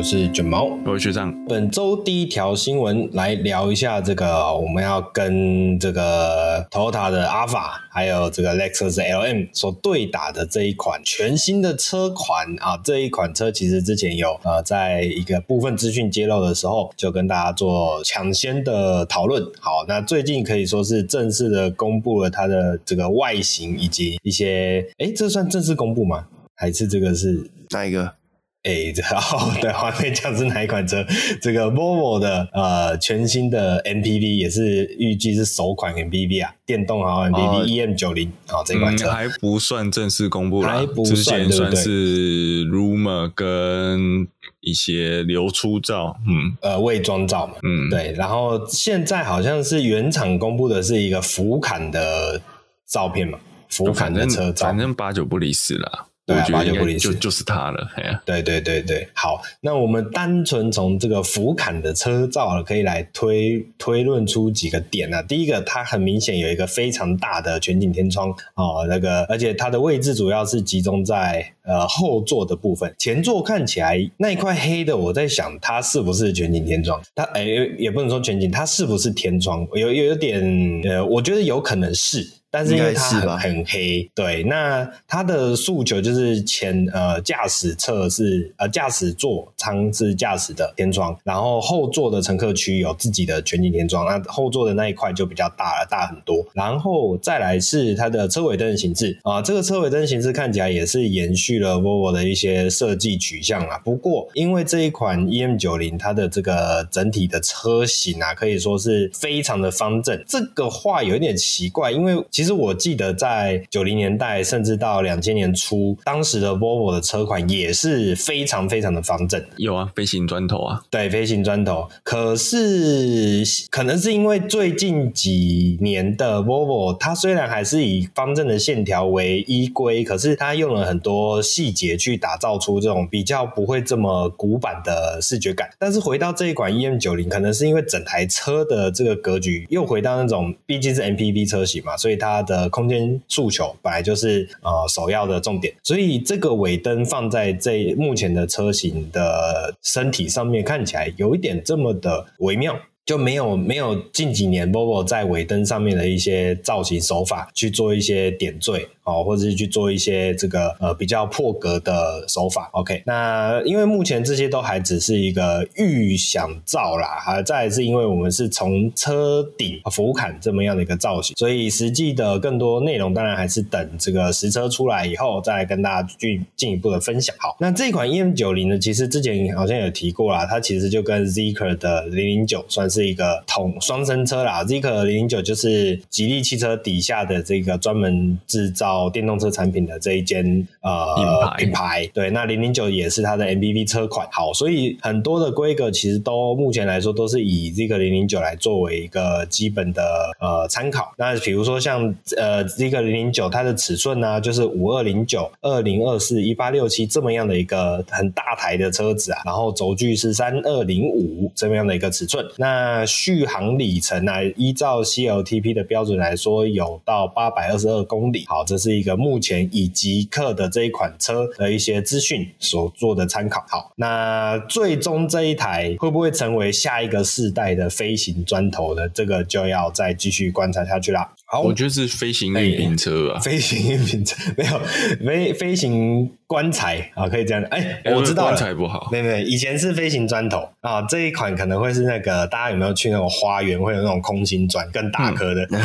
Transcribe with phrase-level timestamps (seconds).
[0.00, 1.44] 龟，我是卷毛，我是学长。
[1.44, 19.44] 本周第一条新闻来聊一下这个，我们要跟这个 Toyota 的 Alpha 还有这个 Lexus LM 所对打的这一款全新的车款啊，这一款车其实之前有呃，在一个部分资讯揭露的时候，就跟大家做抢先的讨论。
[19.60, 26.26] 好，那最近可以说是正式的公布了它的这个外形以及一些，诶，这算正式公布吗？
[26.56, 28.14] 还是这个是哪一个？
[28.62, 31.02] 哎、欸，这哦，对，还没讲是哪一款车？
[31.40, 44.28] 这个 Volvo 的呃全新的 MPV 也是预计是首款 MPV 啊，电动豪华 MPV EM90 啊，这款车、嗯、还不算正式公布啦，还不算，之前算是 rumor 跟
[44.60, 52.42] 一些流出照，嗯，呃，伪装照嘛，嗯，对，然后现在好像是原厂公布的是一个福坎的
[52.86, 53.38] 照片嘛，
[53.70, 56.08] 福坎的车照，反正八九不离十啦。
[56.30, 57.90] 对啊，我觉得就就是它了，
[58.24, 65.20] 对对对对，好，那我们单纯从这个福坎的车照可以来推推论出几个点啊。
[65.22, 77.02] 第一个，它很明显有一个非常大的全景天窗哦，那个而且它的位置主要是集中在呃后座的部分，前座看起来那一块黑的，我在想它是不是全景天窗？
[77.14, 77.44] 它哎
[77.76, 79.66] 也不能说全景，它是不是天窗？
[79.74, 80.40] 有有有点
[80.84, 82.39] 呃，我觉得有可能是。
[82.50, 96.44] 但是因为它很很黑，对，那它的诉求就是前呃驾驶侧是呃驾驶座舱是驾驶的天窗，然后后座的乘客区有自己的全景天窗，那后座的那一块就比较大了，大很多。
[96.52, 103.78] 然后再来是它的车尾灯的形制啊，这个车尾灯形式看起来也是延续了 Volvo 的一些设计取向啊。
[103.84, 112.20] 不过因为这一款 EM 九零它的这个整体的车型啊，可以说是非常的方正，这个话有一点奇怪，因为。
[112.40, 119.44] 其实我记得在九零年代，甚至到两千年初，当时的 Volvo 的车款也是非常非常的方正。
[119.58, 121.86] 有啊，飞行砖头啊，对，飞行砖头。
[122.02, 135.68] 可是可能是因为最近几年的 Volvo，它虽然还是以方正的线条为依归，可是它用了很多细节去打造出这种比较不会这么古板的视觉感。
[135.78, 142.29] 但是回到这一款 EM 九零可能是因为整台车的这个格局又回到那种，毕竟是 MPV 车型嘛，所以它。
[142.30, 152.78] 它的空间诉求本来就是呃首要的重点，所以这个尾灯放在这目前的车型的身体上面，看起来有一点这么的微妙，
[153.10, 158.86] 就没有没有近几年 Volvo 在尾灯上面的一些造型手法去做一些点缀。
[159.02, 163.02] 哦，或者是去做一些这个呃比较破格的手法，OK。
[163.06, 177.34] 那因为目前这些都还只是一个预想照啦，哈，再是因为我们是从车顶俯瞰这么样的一个造型，所以实际的更多内容当然还是等这个实车出来以后再跟大家去进一步的分享。
[177.40, 189.10] 好，那这款 EM90 呢，其实之前好像有提过啦，它其实就跟 Zeekr 的009算是一个同双生车啦，Zeekr 009就是吉利汽车底下的这个专门制造。
[189.12, 194.26] 电动车产品的这一间呃品牌，对，那零零九也是它的 MPV 车款。
[194.30, 200.02] 好，所以很多的规格其实都目前来说都是以这个零零九来作为一个基本的
[200.40, 201.12] 呃参考。
[201.18, 212.44] 那比如说像呃这个零零九它的尺寸呢、啊，就是五二零九、二零二四、一八六七这么样的一个很大台的车子啊，然后轴距是三二零五这么样的一个尺寸。
[212.56, 218.44] 那那续航里程呢、依照 CLTP 的标准来说，有到八百二十二公里。
[218.46, 218.90] 好，这是。
[219.00, 223.64] 一个目前以极客的这一款车的一些资讯所做的参考。
[223.68, 229.08] 好，那最终这一台会不会成为下一个世代的飞行砖头呢？
[229.08, 231.32] 这个就要再继续观察下去啦。
[231.52, 234.80] 好，我觉得是飞行运兵车啊，飞行运兵车没有
[235.26, 237.60] 飞飞行棺材啊，可以这样。
[237.72, 245.80] 哎，我知道了，棺材不好，没没，以前是飞行砖头啊，这一款可能会是那个大家有没有去那种花园会有那种空心砖，更大颗的，嗯、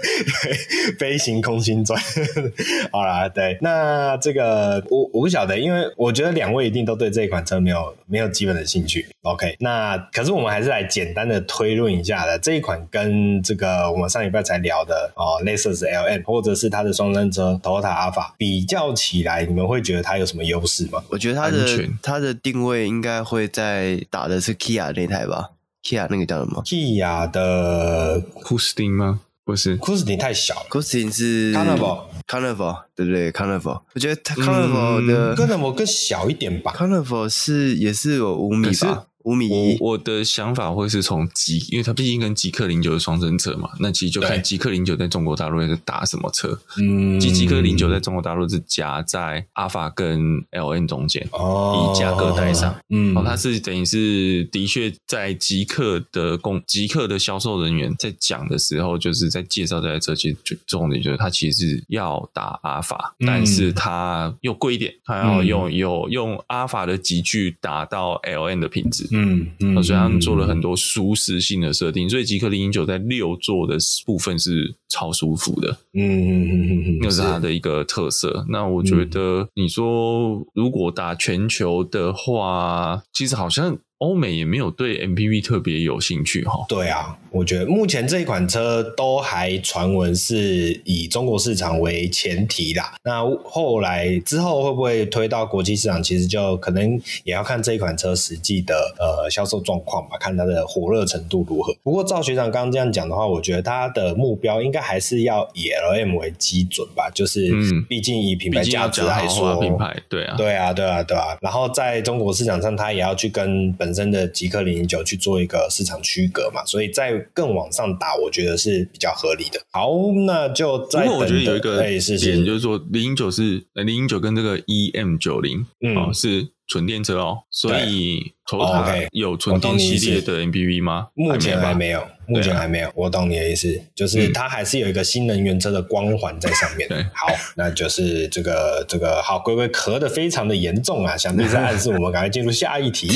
[0.98, 2.00] 飞行空心砖。
[2.90, 9.06] 好啦，对，那这个我我不晓得，因为我觉得两位一定都对这一款车没有没有基本的兴趣。
[9.20, 14.77] OK，那可是我们还是来简单的推论一下的，这一款跟这个我们上礼拜才聊。
[14.78, 21.02] 好的哦，Lexus LM 或者是它的双生车 Toyota Alpha 比较起来，你们会觉得它有什么优势吗？
[21.08, 21.66] 我觉得它的
[22.00, 25.50] 它的定位应该会在打的是 Kia 那台吧
[25.82, 29.18] ？Kia 那个叫什么？Kia 的 Koostin 吗？
[29.44, 39.06] 不是，Koostin 太小了，Koostin 是 Carnival，Carnival 对不对？Carnival，我觉得 Carnival 的 Carnival 更小一点吧？Carnival 是也是有五米吧？
[39.28, 39.76] 五米一。
[39.78, 46.58] 我我的想法会是从极，因为它毕竟跟极氪零九是双生车嘛，那其实就看极氪零九在中国大陆是打什么车。
[46.80, 52.74] 嗯，极极氪零九在中国大陆是夹在阿法跟 LN 中间，哦，以价格带上。
[52.88, 69.06] 嗯，哦，它是等于是的确在极客的供极客的销售人员在讲的时候，就是在介绍这台车，其实就重点就是它其实是要打阿法，嗯，但是它又贵一点，它要用有用阿法的级距达到 LN 的品质。
[69.10, 73.76] 嗯嗯嗯，所以他们做了很多舒适性的设定，所以极氪零零九在六座的
[74.06, 75.76] 部分是超舒服的。
[75.94, 78.46] 嗯嗯嗯嗯嗯，那是它的一个特色。
[78.48, 83.78] 那我觉得你说如果打全球的话，其实好像。
[83.98, 86.64] 欧美也没有对 MPV 特别有兴趣哈。
[86.68, 92.94] 对啊，我觉得目前这一款车都还传闻是以中国市场为前提啦。
[93.02, 101.74] 那后来之后会不会推到国际市场，其实就可能也要看这一款车实际的呃销售状况吧，看它的火热程度如何。
[101.82, 111.36] 不过赵学长刚刚这样讲的话，我觉得他的目标应该还是要以 LM 为基准吧，就是嗯，毕竟以品牌价值来说，品牌对啊，对啊，对啊，对啊。
[111.40, 119.58] 然后在中国市场上，他也要去跟本本身的极客零零九去做一个市场区隔嘛，所以在更往上打，我觉得是比较合理的。
[119.70, 119.88] 好，
[120.26, 121.14] 那就再等等。
[121.14, 131.08] 不过我觉得有一个点就是说，零零九是零零九跟这个 EM 九零嗯是纯电车哦，所以 Toyota 有纯电系列的 MPV 吗？
[131.14, 132.06] 目前还没有。
[132.30, 136.86] 目前还没有，我懂你的意思，就是它还是有一个新能源车的光环在上面。
[136.86, 137.26] 对，好，
[137.56, 143.08] 那就是这个这个好，龟龟咳的非常的严重啊，想必是暗示我们赶快进入下一题。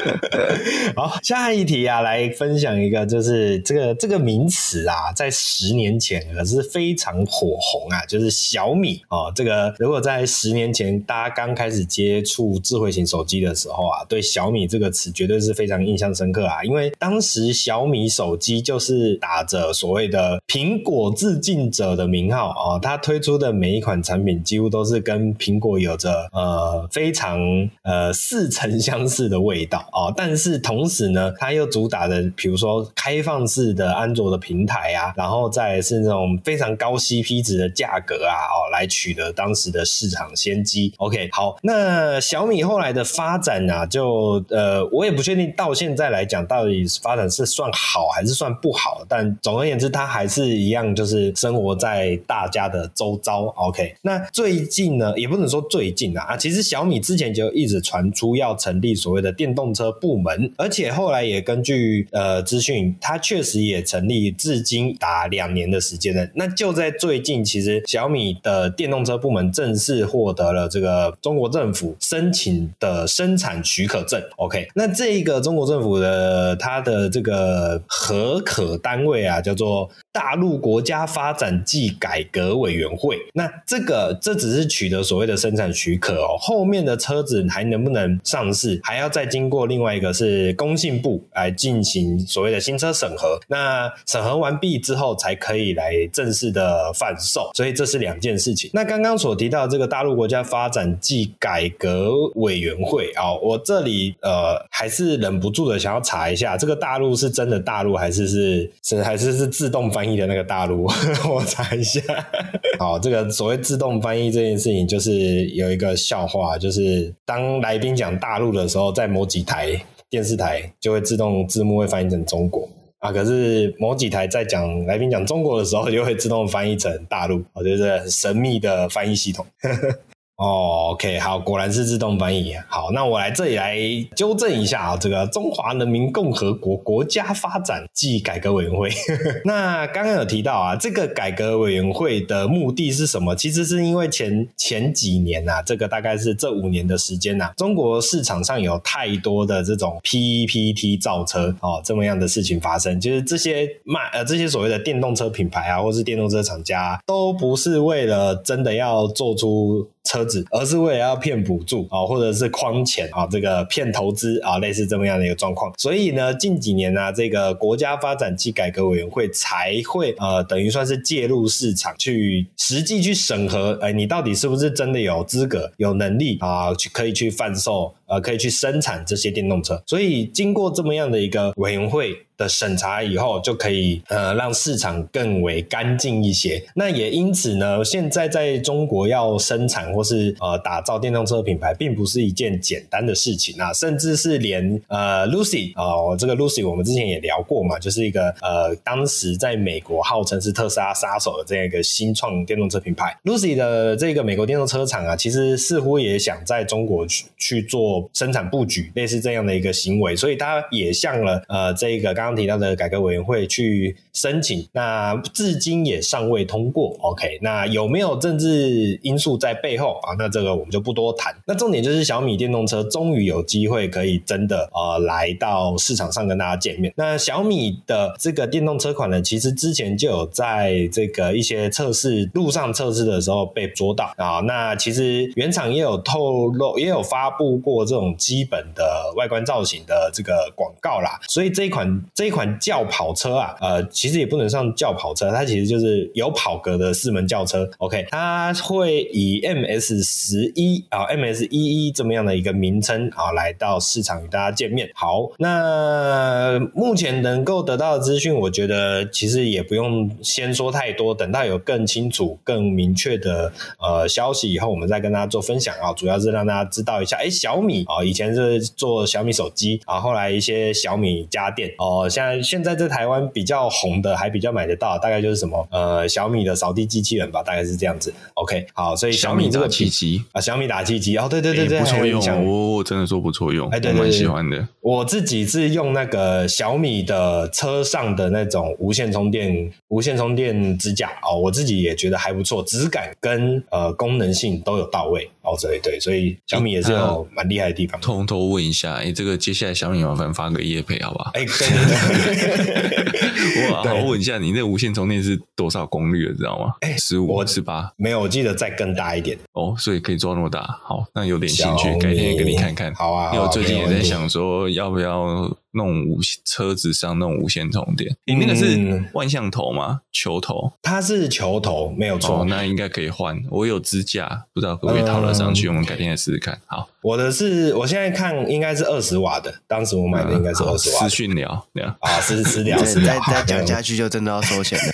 [0.96, 9.30] 好，下一题啊，来分享一个，就是这个这个名词啊，在十年前可是非常火红啊，就是小米哦。
[9.36, 12.29] 这个如果在十年前大家刚开始接触
[12.62, 18.10] 智慧型手机的时候啊，对小米这个词绝对是非常印象深刻啊，因为当时小米。
[18.20, 27.40] 手机就是打着所谓的苹果致敬者的名号啊，它推出的每一款产品几乎都是跟苹果有着呃非常
[27.82, 40.92] 呃似曾相识的味道啊，但是同时呢，它又主打的比如说开放式的安卓的平台啊，然后再是那种非常高 CP 值的价格啊，哦，来取得当时的市场先机。
[40.98, 47.68] OK，好，那小米后来的发展啊，就呃我也不确定到现在来讲到底发展是算。
[47.72, 53.46] 好还是算不好，但总而言之，它还是一样，就是生活在大家的周遭。
[53.56, 66.28] OK，那最近呢，也不能说最近啊，啊，其实小米之前就一直传出要成立所谓的电动车部门，而且后来也根据呃资讯，它确实也成立，至今达两年的时间了。
[66.34, 74.20] 那就在最近，其实小米的电动车部门正式获得了这个中国政府申请的生产许可证。
[74.36, 77.80] OK，那这一个中国政府的它的这个。
[77.86, 83.16] 核可单位啊，叫做大陆国家发展暨改革委员会。
[83.32, 93.38] 那这个这只是取得所谓的生产许可哦，后面的车子还能不能上市，还要再经过另外一个是工信部来进行所谓的新车审核。
[93.46, 97.50] 那审核完毕之后，才可以来正式的贩售。
[97.54, 98.70] 所以这是两件事情。
[98.74, 107.60] 那刚刚所提到这个大陆国家发展暨改革委员会啊，我这里呃还是忍不住的想要查一下，这个大陆是真的。
[107.60, 110.84] 大陆还是是是还是是自动翻翻译的那个大陆？
[111.30, 112.00] 我查一下。
[112.80, 119.78] 好，这个所谓自动翻译这件事情，就是有一个笑话，就是当来宾讲大陆的时候，在某几台
[120.08, 122.66] 电视台就会自动字幕会翻译成中国
[123.00, 127.42] 啊，可是某几台在讲来宾讲中国的时候，就会自动翻译成大陆。
[127.52, 129.44] 我觉得很神秘的翻译系统。
[130.40, 132.54] 哦，OK，好，果然是自动翻译。
[132.66, 133.78] 好，那我来这里来
[134.16, 138.88] 纠正一下啊，这个中华人民共和国国家发展暨改革委员会。
[139.44, 143.36] 那刚刚有提到啊，这个改革委员会的目的是什么？
[143.36, 159.90] 其实是因为前前几年啊，这个大概是这五年的时间啊，中国市场上有太多的这种 PPT 造车哦，这么样的事情发生，就是这些卖呃这些所谓的电动车品牌啊，或是电动车厂家，都不是为了真的要做出。
[160.04, 165.72] 车子，而是为了要骗补助啊，或者是诓钱啊，这个骗投资啊，类似这么样的一个状况。
[165.78, 179.82] 所以呢，近几年呢、啊，这个国家发展暨改革委员会才会呃，等于算是介入市场，去实际去审核，哎，你到底是不是真的有资格、有能力啊，去可以去贩售，呃，可以去生产这些电动车。
[179.86, 182.16] 所以经过这么样的一个委员会。
[182.40, 186.62] 的审查以后，就可以呃让市场更为干净一些。
[186.74, 216.96] 那也因此呢，现在在中国要生产或是呃打造电动车品牌，并不是一件简单的事情啊，甚至是连呃 Lucy 哦，这个 Lucy 我们之前也聊过嘛，就是一个呃当时在美国号称是特斯拉杀手的这样一个新创电动车品牌，Lucy 的这个美国电动车厂啊，其实似乎也想在中国去去做生产布局，类似这样的一个行为，所以他也向了呃这个刚刚提到的改革委员会去申请，那至今也尚未通过。
[217.00, 220.14] OK，那有没有政治因素在背后啊？
[220.16, 221.34] 那这个我们就不多谈。
[221.46, 226.92] 那重点就是小米电动车终于有机会可以真的呃来到市场上跟大家见面。
[226.96, 234.40] 那小米的这个电动车款呢，其实之前就有在这个一些测试路上测试的时候被捉到啊。
[234.40, 241.18] 那其实原厂也有透露，也有发布过这种基本的外观造型的这个广告啦。
[241.28, 247.66] 所以这一款这一款轿跑车啊，呃，其实也不能算轿跑车，它其实就是有跑格的四门轿车。
[247.78, 254.90] OK，它会以 MS 十一啊，MS 一一这么样的一个名称啊，来到市场与大家见面。
[254.92, 265.90] 好，那目前能够得到的资讯，我觉得其实也不用先说太多，等到有更清楚、更明确的呃消息以后，我们再跟大家做分享啊。
[265.94, 278.12] 主要是让大家知道一下，哎，小米啊，以前是做小米手机啊，后来一些小米家电哦，现在现在在台湾比较红的，还比较买得到，大概就是什么呃小米的扫地机器人吧，大概是这样子。
[278.34, 284.66] OK，好，所以小米这个机啊，小米打气机哦，对对对对，不错用，我我真的说不错用，哎，对，蛮喜欢的。
[284.80, 298.00] 我自己是用那个小米的车上的那种无线充电无线充电支架哦，我自己也觉得还不错，质感跟呃功能性都有到位哦，对对，所以小米也是有蛮厉害的地方。
[298.00, 301.30] 偷偷问一下，哎，这个接下来小米麻烦发个业配好不好？
[301.34, 301.89] 哎，对对对，
[303.72, 306.72] 哇，我问一下，你那无线充电是多少功率的，知道吗？
[306.80, 307.92] 哎，十五、十八？
[307.96, 310.60] 没有，我记得再更大一点哦，所以可以做那么大。
[310.82, 312.94] 好，那有点兴趣，改天也给你看看。
[312.94, 315.50] 好啊，因为我最近也在想说，要不要。
[315.72, 320.00] 弄无车子上弄无线充电，你那个是万向头吗？
[320.12, 320.72] 球头？
[320.82, 322.40] 它是球头，没有错。
[322.40, 323.40] 哦，那应该可以换。
[323.50, 325.68] 我有支架，不知道可不可以套得上去。
[325.68, 326.58] 我们改天来试试看。
[326.66, 331.00] 好，我的是，我现在看应该是二十瓦的，当时我买的应该是二十瓦。
[331.00, 333.14] 私讯聊，聊啊，私私聊，私聊。
[333.20, 334.92] 再再讲下去就真的要收钱了。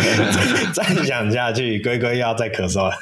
[0.72, 2.94] 再讲下去，龟龟要再咳嗽了。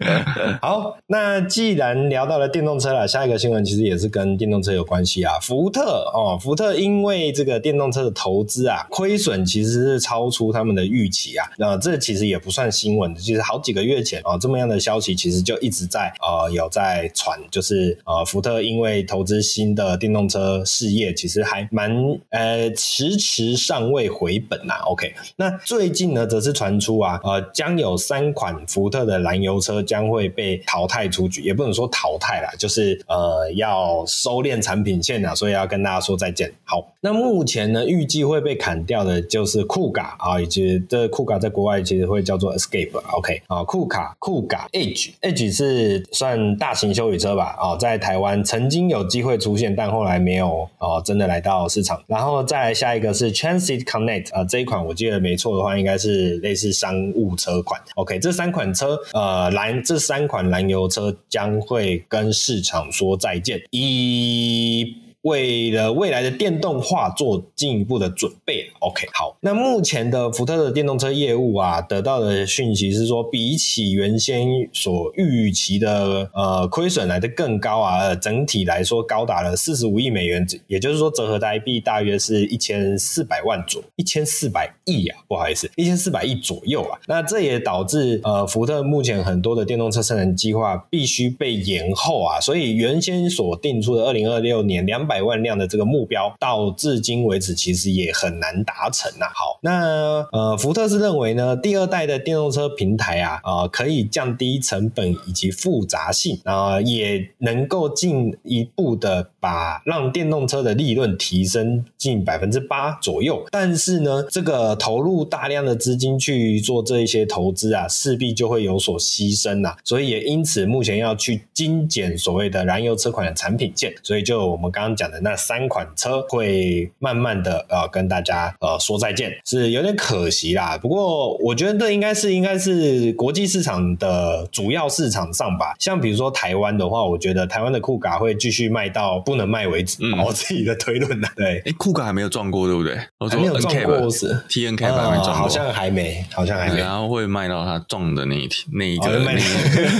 [0.60, 6.04] 好，那既然聊到了电动车了，下一个新闻其实也是跟电动车有关系啊，福特。
[6.18, 11.48] 哦，福特因为这个电动车的投资啊，亏损其实是超出他们的预期啊。
[11.58, 21.90] 那这其实也不算新闻，其实好几个月前啊，这么样的消息其实就一直在呃有在传，就是呃福特因为投资新的电动车事业，其实还蛮
[22.30, 24.82] 呃迟迟尚未回本呐、啊。
[24.86, 36.18] OK，那最近呢，则是传出啊，呃将有三款福特的燃油车将会被淘汰出局，也不能说淘汰啦，就是呃要收敛产品线啊，所以要跟大家说。
[36.18, 36.52] 再见。
[36.64, 42.90] 好，那目前呢，预计会被砍掉的就是酷卡啊，以及这酷卡在国外其实会叫做 Escape。
[43.12, 47.56] OK 啊，酷卡酷卡 Edge，Edge 是算大型休旅车吧？
[47.60, 52.02] 哦，在台湾曾经有机会出现，但后来没有哦，真的来到市场。
[52.08, 57.80] 然后再来下一个是 Transit Connect 啊，这一款我记得没错的话，应该是类似商务车款。
[57.94, 63.62] OK，这三款车呃蓝这三款燃油车将会跟市场说再见。
[63.70, 64.96] 一
[65.28, 68.68] 为了未来的电动化做进一步的准备。
[68.80, 86.98] OK，好，那目前的福特的电动车业务啊，得到的讯息是说，比起原先所预期的呃亏损来的更高啊，整体来说高达了四十五亿美元，也就是说折合台币大约是一千四百万左一千四百亿啊，不好意思，一千四百亿左右啊。
[87.06, 113.44] 那这也导致呃福特目前很多的电动车生产计划必须被延后啊，所以原先所定出的二零二六年两百百万辆的这个目标，到至今为止其实也很难达成呐、好，那呃，福特是认为呢，第二代的电动车平台啊，呃，可以降低成本以及复杂性，啊、呃，也能够进一步的把让电动车的利润提升近百分之八左右。
[113.50, 119.76] 但是呢，这个投入大量的资金去做这一些投资啊，势必就会有所牺牲呐、啊。
[119.84, 123.92] 所以也因此，目前要去精简所谓的燃油车款的产品线。
[124.02, 130.78] 所以就我们刚刚讲的那三款车会慢慢的呃跟大家呃说再见，是有点可惜啦。
[130.78, 135.74] 不过我觉得这应该是应该是国际市场的主要市场上吧。
[135.78, 139.98] 像比如说台湾的话，我觉得台湾的酷咖会继续卖到不能卖为止。
[140.00, 142.96] 嗯、我自己的推论呢， 对，哎，酷狗还没有撞过，对不对？
[143.28, 146.80] 还没有撞过是 T N K 还没撞过，好像还没，好像还没。
[146.80, 149.42] 然后会卖到他撞的那一天，那一个，哦、那一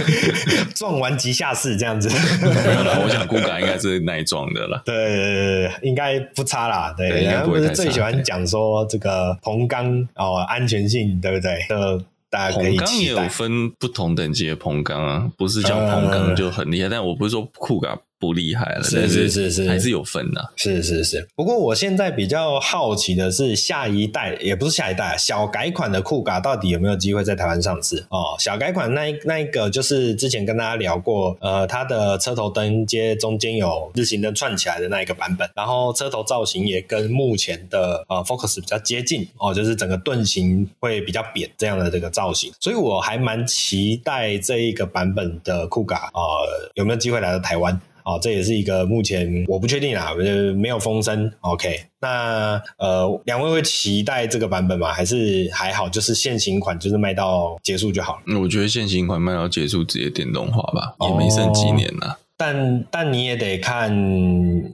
[0.74, 2.08] 撞完即下市这样子。
[2.40, 4.80] 没有啦，我想酷狗应该是耐撞的啦。
[4.86, 6.94] 对，应该不差啦。
[6.96, 11.66] 对，对然后不是最喜欢讲说这个硼钢哦安全性，对不对？
[11.68, 12.84] 呃，大家可以期待。
[12.84, 16.84] 硼钢也有分不同等级的硼钢啊，不是叫硼钢就很厉害。
[16.84, 17.98] 呃、但我不是说酷咖。
[18.18, 21.28] 不厉害了，是是是是，还是有分的，是是是。
[21.36, 28.04] 不过我现在比较好奇的是，下一代也不是下一代，小改款的酷咖到底有没有机会在台湾上市？
[28.10, 47.80] 哦，小改款那一那一个就是之前跟大家聊过，呃，它的车头灯接中间有日行灯串起来的那一个版本，然后车头造型也跟目前的呃 Focus 比较接近哦，就是整个盾形会比较扁这样的这个造型，所以我还蛮期待这一个版本的酷咖呃有没有机会来到台湾。
[48.08, 51.30] 哦，这也是一个目前我不确定啊，呃，没有风声。
[51.40, 54.90] OK，那呃，两位会期待这个版本吗？
[54.90, 58.22] 还是还好，就是现行款就是卖到结束就好了？
[58.24, 62.06] 那我觉得现行款卖到结束直接电动化吧，也没剩几年了。
[62.08, 63.92] 哦但但你也得看，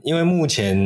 [0.03, 0.77] 因为目前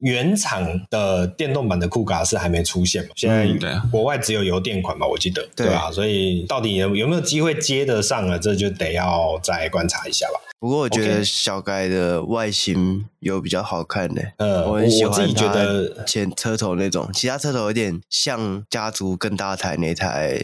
[0.00, 5.90] 原厂的电动版的酷卡是还没出现嘛，现在国外只有油电款嘛，我记得，对吧、啊？
[5.90, 10.38] 所以到底有有没有机会接得上了，这就得要再观察一下吧。
[10.60, 20.38] 不过我觉得小改的外形有比较好看的，嗯，我很喜欢我自己觉得前车头那种，其他车头有点像家族更大台那台。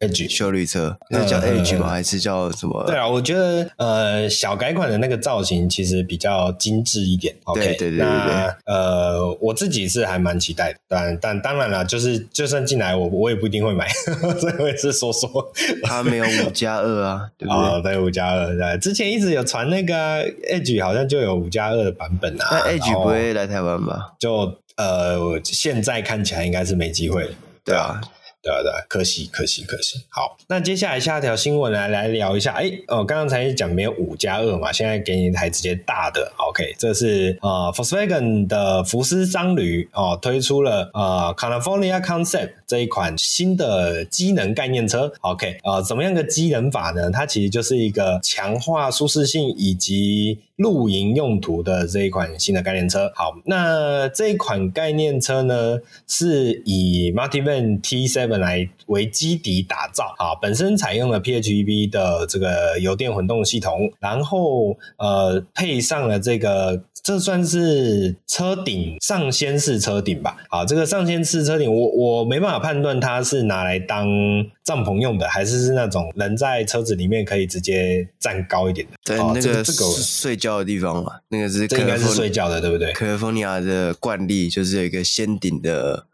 [0.00, 1.88] Edge 修旅车，那叫 Edge 吗？
[1.88, 2.84] 还是叫什么？
[2.86, 7.34] 对啊，我觉得呃，小改款的那个造型其实比较精致一点。
[7.44, 10.78] OK，对对对对，那呃，我自己是还蛮期待的。
[10.86, 13.88] 但但当然了，就是就算进来，我我也不一定会买。
[14.38, 15.30] 所以我也是说说，
[15.84, 17.62] 它没有五加二啊， 对不对？
[17.62, 18.54] 哦，对，五加二。
[18.54, 20.22] 对，之前一直有传那个
[20.52, 22.46] Edge 好像就有五加二的版本啊。
[22.50, 24.12] 那 Edge 不会来台湾吧？
[24.18, 27.30] 就呃，现在看起来应该是没机会。
[27.64, 27.98] 对啊。
[28.46, 29.98] 对对，可惜可惜可惜。
[30.08, 32.52] 好，那接下来下一条新闻来来聊一下。
[32.52, 36.32] 哎，哦，刚刚才讲没有五加二嘛，现在给你一台直接大的。
[36.36, 45.12] OK，这是呃，Volkswagen 的福斯商旅哦，推出了呃 California Concept 这一款新的机能概念车。
[45.22, 47.10] OK，呃，怎么样的机能法呢？
[47.10, 53.10] 它其实就是一个强化舒适性以及露营用途的这一款新的概念车。
[53.14, 70.36] 好，那这一款概念车呢，是以 Multivan T7 来为基底打造，啊，本身采用了 PHEV 的这个油电混动系统，然后呃配上了这个，这算是车顶上掀式车顶吧？
[70.48, 74.06] 好，这个上掀式车顶，我我没办法判断它是拿来当
[74.64, 78.94] 帐篷用的，还是是那种人在车子里面可以直接站高一点的。
[79.04, 82.92] 对，那个这个睡觉的地方嘛，那个是这应该是睡觉的，对不对？
[82.92, 86.06] 卡利福尼亚的惯例就是有一个掀顶的。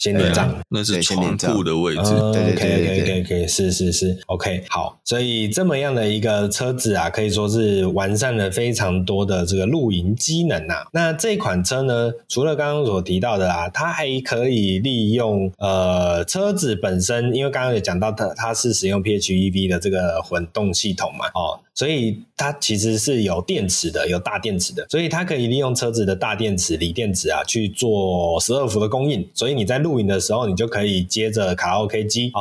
[0.00, 2.00] 先顶帐，那是床铺的位置。
[2.32, 4.98] 对对对对对对，是是是，OK，好。
[5.04, 10.86] 所以这么样的一个车子啊，可以说是完善了非常多的这个露营机能啊。
[10.94, 21.60] 那这款车呢，除了刚刚所提到的啊，它还可以利用呃车子本身，因为刚刚有讲到它它是使用 PHEV 的这个混动系统嘛，哦。
[21.74, 29.28] 所以它其实是有电池的，有大电池的，所以它可以利用车子的大电池、锂电池啊去做十二伏的供应。
[29.34, 32.40] 所以你在露营的时候，你就可以接着卡拉 OK 机 啊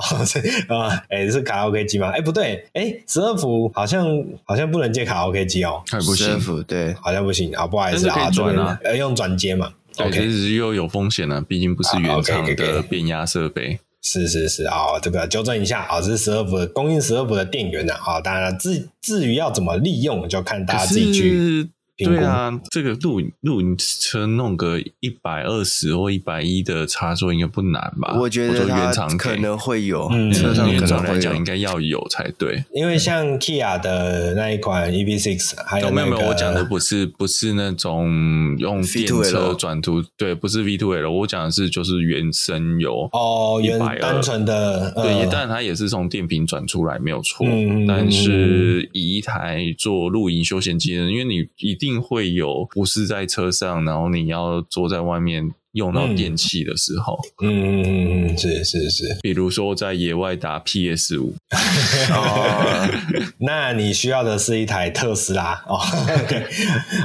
[0.73, 2.07] 啊，哎、欸、是卡拉 OK 机吗？
[2.11, 4.07] 哎、欸、不对，哎十二伏好像
[4.45, 9.73] 好像不能接卡拉 OK 机哦，还不行，对，好像不行啊，不好意思啊，转啊，要用转接嘛。
[9.97, 13.79] 对，其实又有风险了，毕竟不是原厂的变压设备。
[14.01, 21.69] 是是是啊、哦，这个纠正一下啊，这是十二伏的供应十二伏的电源呢啊，当然至至于要怎么利用，就看大家自己去。
[22.05, 28.15] 对啊，这个露营露营车弄个一百二十或一百一的插座应该不难吧？
[28.17, 32.63] 我觉得原厂可能会有，嗯，车上原厂来讲应该要有才对。
[32.73, 51.88] 因为像 Kia 的那一款 EV6，还有、那个哦、没有没有，我讲的不是不是那种用电车转图，对，不是 V2L，我讲的是就是原生油哦，原单纯的，对，也当然它也是从电瓶转出来没有错，嗯、但是以一台做露营休闲机能，因为你一定。
[51.89, 61.35] 定会有不是在车上，然后你要坐在外面用到电器的时候，嗯嗯嗯嗯，是是是，比如说在野外打 PS 五，
[62.11, 62.89] 哦，
[63.37, 65.77] 那你需要的是一台特斯拉哦。
[66.23, 66.45] OK，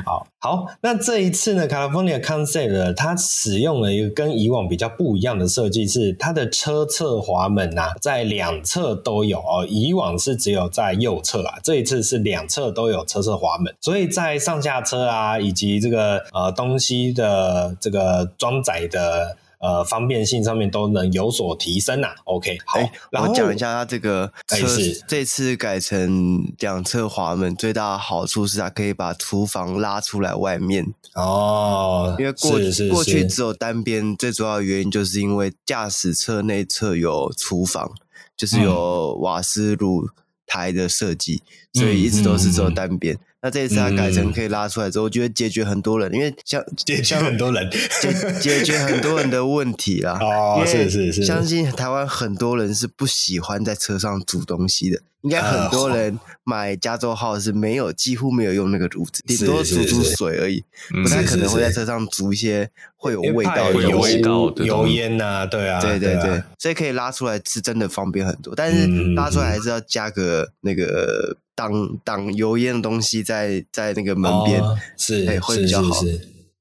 [0.07, 9.67] 好好，那这一次呢，California Concept 它使用了一个跟以往比较不一样的设计，是它的车侧滑门呐、啊，在两侧都有哦。
[9.69, 18.54] 以往是只有在右侧啊，这一次是两侧都有车侧滑门，所以在上下车啊，以及这个呃东西的这个装。
[18.55, 22.15] 装载的呃方便性上面都能有所提升呐、啊。
[22.25, 32.15] OK，好，欸、然后我讲一下它这个车，欸、是这次改成两侧滑门，最大的好处是它可以把厨房拉出来外面哦。
[32.19, 37.93] 因为过是是是过去只有单边，最主要的原因就是因为驾驶侧内侧有厨房，
[38.37, 40.09] 就是有瓦斯炉
[40.47, 41.43] 台的设计，
[41.75, 43.15] 嗯、所以一直都是只有单边。
[43.15, 47.71] 嗯嗯嗯那这一次它改成可以拉出来之后，我觉得解决很多人，因为像 解决很多人。
[48.01, 50.17] 解解决很多人的问题啦。
[50.25, 55.03] 哦，是是是，相信台湾很多人是不喜欢在车上煮东西的。
[55.21, 60.65] 应该很多人买加州号是没有，几乎没有用那个炉子，顶多煮煮水而已，
[61.03, 74.63] 不太可能会在车上煮一些会有味道的有味道的油烟呐，对啊，对对对，所以可以拉出来是真的方便很多，但是拉出来还是要加个那个挡挡油烟的东西在在那个门边，
[74.97, 76.03] 是会比较好。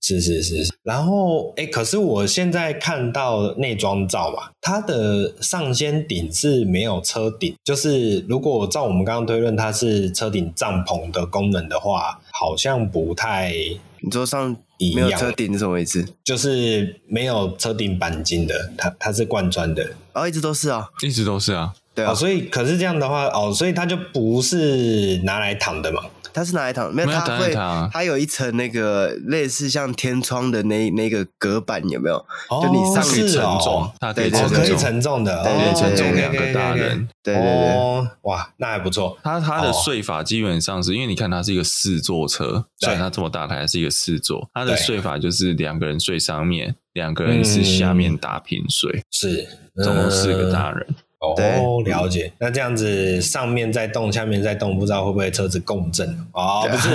[0.05, 13.53] 是是是，然后哎，可是我现在看到内装照嘛，它的上掀顶是没有车顶，就是如果照我们刚刚推论，它是车顶帐篷的功能的话，好像不太。
[14.01, 14.57] 你说上
[14.93, 16.05] 没有车顶是什么意思？
[16.21, 26.01] 就是没有车顶钣金的，它它是贯穿的，哦，一直都是啊，一直都是啊，对啊，哦，所以可是这样的话，哦，所以它就不是拿来躺的嘛。
[26.35, 27.53] 它是拿来躺，没有它会，
[27.93, 32.25] 它有一层那个类似像天窗的那那个隔板，有没有？
[32.49, 37.07] 就你上去承重，它可以可以承重的，可以承重两个大人。
[37.21, 39.15] 对对对，哇，那还不错。
[39.23, 49.47] 它它的睡法基本上是因为你看它是一个四座车，虽然它这么大台，还是一个四座，它的睡法就是两个人睡上面，两个人是下面打平睡，是。
[49.83, 50.95] 总共四个大人。
[51.23, 52.31] 哦，了解。
[52.37, 56.05] 那这样子上面在动，下面在动，不知道会不会车子共振？
[56.33, 56.89] 哦，不是。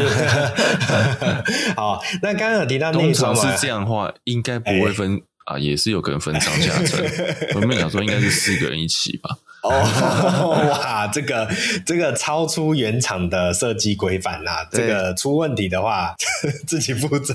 [1.74, 7.02] 好，那刚刚有提到内装是这样的话，应该不会分啊，也是有可能分上下车。
[7.56, 9.38] 我们想说应该是四个人一起吧。
[9.60, 9.70] 哦，
[10.70, 11.48] 哇，这个
[11.84, 16.14] 这个超出原厂的设计规范啦，这个出问题的话
[16.66, 17.34] 自己负责。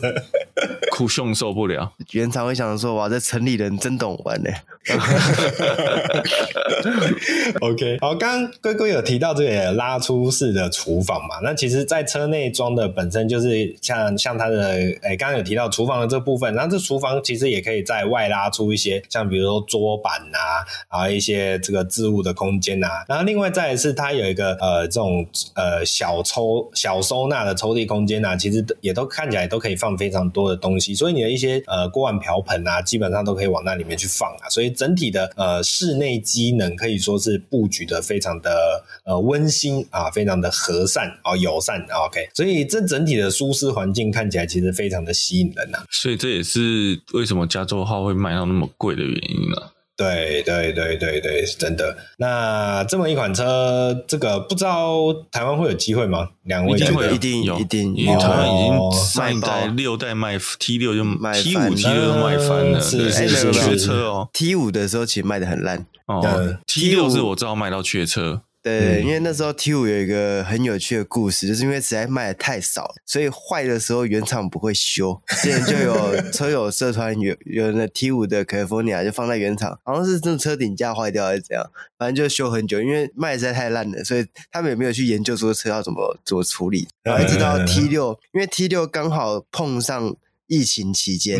[0.92, 4.50] 酷炫受不了，原厂会想说：“哇，这城里人真懂玩呢。
[7.62, 11.40] ”OK，好，刚刚龟龟有提到这个拉出式的厨房嘛？
[11.42, 30.94] 那其实，在车内装的本身就是像像它的，哎，刚刚有提到厨房的这部分，然后这厨房其实也可以在外拉出一些，像比如说桌板啊，然后一些这个置物的空间啊，然后另外再是它有一个呃这种呃小抽小收纳的抽屉空间啊，其实也都看起来都可以放非常多的东西。
[30.94, 34.50] 所以你的一些呃锅碗瓢盆啊，基本上都可以往那里面去放啊。
[34.50, 41.80] 所以整体的呃室内机能可以说是布局的非常的呃温馨啊，非常的和善啊友善。
[42.08, 49.73] OK，所以这整体的舒适环境看起来其实非常的吸引人呐、所以这也是为什么加州号会卖到那么贵的原因呢、啊？
[49.96, 51.96] 对对对对对，真的。
[52.18, 56.30] 那这么一款车，这个不知道台湾会有机会吗？
[56.44, 64.30] 两位一定会一定有，一定，因为台湾已经上一代六代卖 T 六就卖 T 五 T 六就卖翻了，是是是缺车哦。
[64.34, 68.42] T 五的时候其实卖的很烂哦，T 六是我知道卖到缺车。
[68.64, 75.22] 对，因为那时候 T 五有一个很有趣的故事，就是因为实在卖的太少，所以坏的时候原厂不会修。
[75.42, 86.88] 之前就有 车友社团有有那 T 五的 California 就放在原厂，好像是这车顶架坏掉还是怎样，反正就修很久，因为卖实在太烂了，所以他们也没有去研究说车要怎么怎么处理。
[87.04, 90.16] 然后一直到 T 六，因为 T 六刚好碰上
[90.48, 91.38] 疫情期间，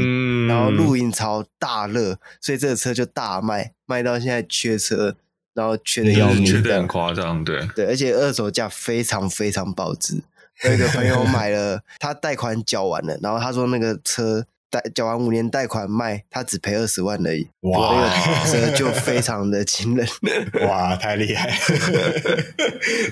[0.48, 5.16] 然后露营潮大热，所以这个车就大卖，卖到现在缺车。
[5.54, 10.22] 然后缺的要命，缺的很夸张，对对，而且二手价非常非常保值。
[10.64, 17.48] 有一个朋友 买了，他贷款缴完了，然后他说那个车贷缴完五年贷款卖，他只赔二十万而已。
[17.62, 18.10] 哇，
[18.52, 20.08] 那个车就非常的惊人，
[20.68, 21.52] 哇，太厉害，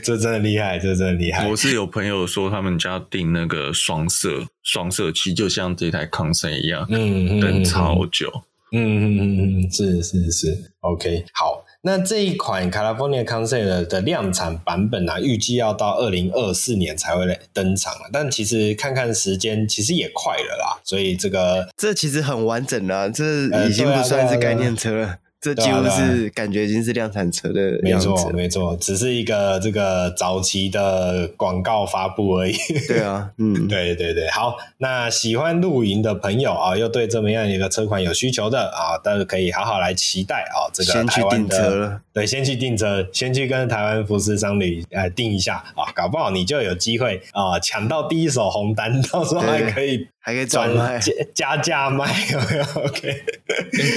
[0.04, 1.48] 这真的厉害，这真的厉害。
[1.48, 8.32] 我是有朋友说他们家订那个双色双色漆，就像这台康森一样，嗯，等超久，
[8.72, 11.66] 嗯嗯嗯嗯，是是是，OK，好。
[11.84, 18.10] 那这一款 California Concept 的量产版本啊，预计要到二零二四年才会登场了。
[18.14, 20.80] 但其实看看时间，其实也快了啦。
[20.84, 25.18] 所以这个这其实很完整啊，这已经不算是概念车了。
[25.42, 32.54] 这几乎是感觉已经是量产车的样子，没错没错，只是一个这个早期的广告发布而已。
[32.88, 50.08] 对啊，嗯，对对对，好，那喜欢露营的朋友啊，又对这么样一个车款有需求的啊，大家可以好好来期待啊，这个台湾的，对，先去订车，先去跟台湾服饰商旅呃订一下啊，搞不好你就有机会啊，抢到第一手红单，到时候还可以。
[50.24, 51.00] 还可以转加
[51.34, 52.64] 加价卖，有没有？
[52.86, 53.26] OK、欸。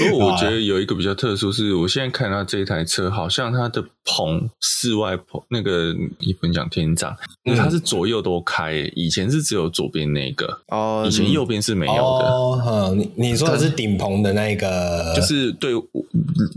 [0.09, 12.01] 不过我觉得有一个比较特殊，是我现在看到这一台车，好像它的棚室外棚那个，一分讲天障，因为它是左右都开，以前是只有左边那个哦，以前右边是没有的。
[12.01, 15.73] 哦，你你说的是顶棚的那个，就是对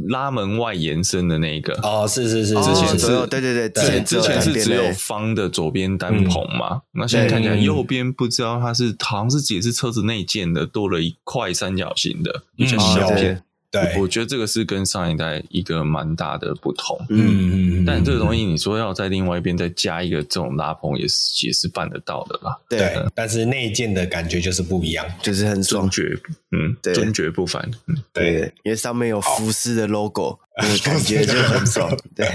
[0.08, 1.74] 拉门外延伸的那个。
[1.84, 9.57] 哦，是是是，之前是，对对对，之前之前是只有方的左边单棚嘛，那现在看起来右边不知道它是好像是几。
[9.58, 13.44] 也是车子内建的，多了一块三角形的，以前是小片。
[13.70, 16.98] 对，我觉得这个是跟上一代一个蛮大的不同。
[17.10, 22.58] 嗯嗯，但这个东西你说要在另外一边再加一个这种拉棚，也是也是办得到的啦。
[22.70, 26.18] 对，但是内建的感觉就是不一样，就是很尊爵，
[26.54, 27.70] 嗯，尊爵不凡。
[27.88, 30.40] 嗯，对，因为上面有福斯的 logo。
[30.84, 32.26] 感觉就很爽，对，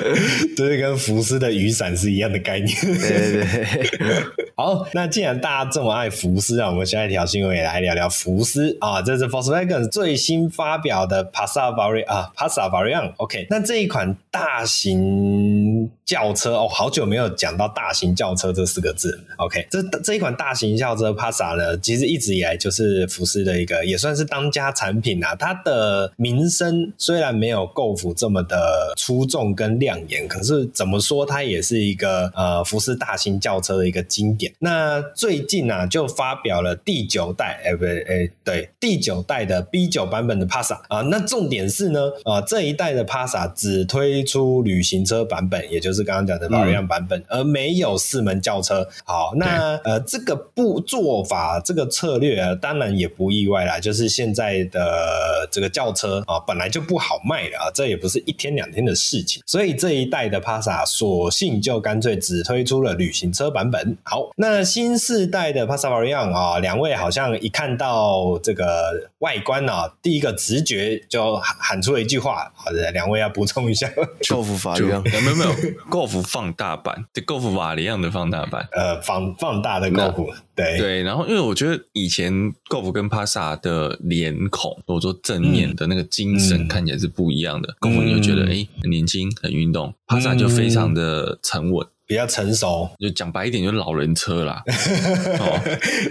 [0.54, 2.76] 就是跟福斯的雨伞是一样的概念。
[2.78, 9.00] 对对对， 好，那既然大家这么爱福斯啊，我们下一条新闻也来聊聊福斯啊。
[9.00, 13.14] 这是 Volkswagen 最新发表的 Passat Variant 啊，Passat Variant。
[13.16, 19.18] OK，那这一款大型轿车哦，好久没有讲到大型轿车这四个字。
[19.38, 25.34] OK，这这一款大型轿车 Passat 呢，其实一直以来就是福斯的一个也算是当家产品啊。
[25.34, 34.52] 它的名声虽然没有 Golf 这么的出众跟亮眼，可是怎么说，它也是一个呃福斯大型轿车的一个经典。
[34.58, 41.00] 那最近啊，就发表了第九代，哎不对，哎对，第九代的 B 九版本的 Passat 啊。
[41.02, 48.88] 那重点是呢，啊这一代的 Passat 只推出旅行车版本，也就是刚刚讲的 Variant 版本，嗯、而没有四门轿车。
[49.04, 57.59] 好，那呃这个不做法，这个策略啊，当然也不意外啦，就是现在的这个轿车啊，本来就不好卖了。
[57.60, 63.96] 啊，这也不是一天两天的事情，所以这一代的 Passat 索性就干脆只推出了旅行车版本。
[64.02, 73.86] 好，那新世代的 Passat Variant 啊，两位好像一看到这个外观啊，第一个直觉就喊出了一句话，好的，两位要补充一下。
[74.24, 75.50] Golf Variant 没有没有
[75.90, 80.34] ，Golf 放大版，对 Golf Variant 的放大版，呃，放放大的 Golf。
[80.54, 82.30] 对对，然后因为我觉得以前
[82.68, 91.86] Golf 跟 Passat 的脸孔或者说正面的那个精神看起来是不一样的，Golf 你就觉得哎很年轻很运动，Passat 就非常的沉稳。
[92.06, 94.60] 比较成熟，就讲白一点，就是老人车啦。
[94.66, 95.60] 哦，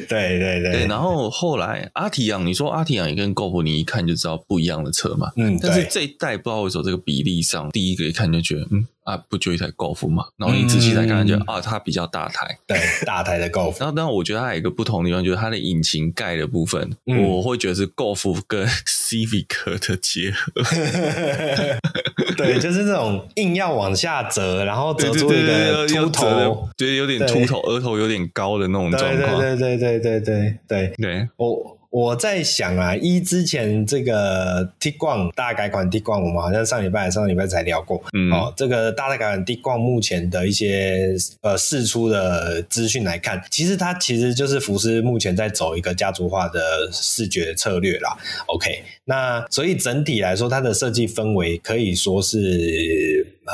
[0.08, 0.88] 对对对，对。
[0.88, 5.30] 然后后来阿提昂，你说阿提昂也跟 GoPro，你一看就知道不一样的车嘛。
[5.36, 10.26] 嗯，但是这一代不知道为什么这个比例上，第一个一看就觉得，嗯啊，不就一台 Golf 嘛。
[10.38, 13.80] 然后你仔细再看，就啊，它比较大台，对，大台的 Golf。
[13.80, 20.52] 然后，但我觉得它有一个不同的地方，就是它的引擎盖的部分，我会觉得是 Golf 跟 Civic 的结合。
[22.38, 29.40] 对，就是这种硬要往下折，然后折出一个秃头，觉得有点秃头，额头有点高的那种状况。
[29.40, 31.79] 对对对对对对对对，我。
[31.90, 38.04] 我在想啊，一之前这个 Tiguan 大改款 Tiguan，我们好像上礼拜、上礼拜才聊过。
[38.14, 48.16] 嗯，哦，这个大改款 Tiguan 目前的一些呃释出的资讯来看，其实它其实就是福斯目前在走一个家族化的视觉策略啦。
[48.46, 53.54] OK，那所以整体来说，它的设计氛围可以说是呃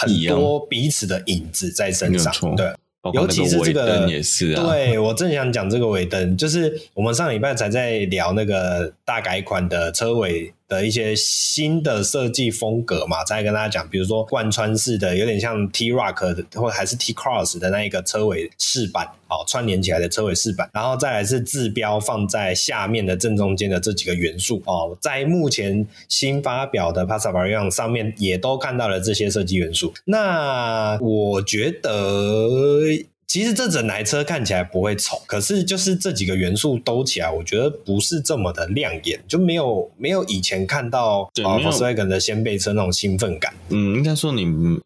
[0.00, 2.72] 很多彼此的影子在身上，对。
[3.12, 4.62] 尤其是这个，也是啊。
[4.62, 29.92] 对，我正想讲这个尾灯，就是我们上礼拜才在聊那个大改款的车尾的一些新的设计风格嘛，再跟大家讲，比如说贯穿式的，有点像 T Rock 的，或还是 T-Cross 的那一个车尾饰板，哦，串联起来的车尾饰板，然后再来是字标放在下面的正中间的这几个元素，哦，在目前新发表的 Pasavarian 上面也都看到了这些设计元素。
[30.04, 32.80] 那我觉得。
[33.26, 43.52] 其实这整台车看起来不会丑，可是就是这几个元素兜起来，我觉得不是这么的亮眼，就没有没有以前看到 Volkswagen 的掀背车那种兴奋感。
[43.68, 44.42] 嗯，应该说你，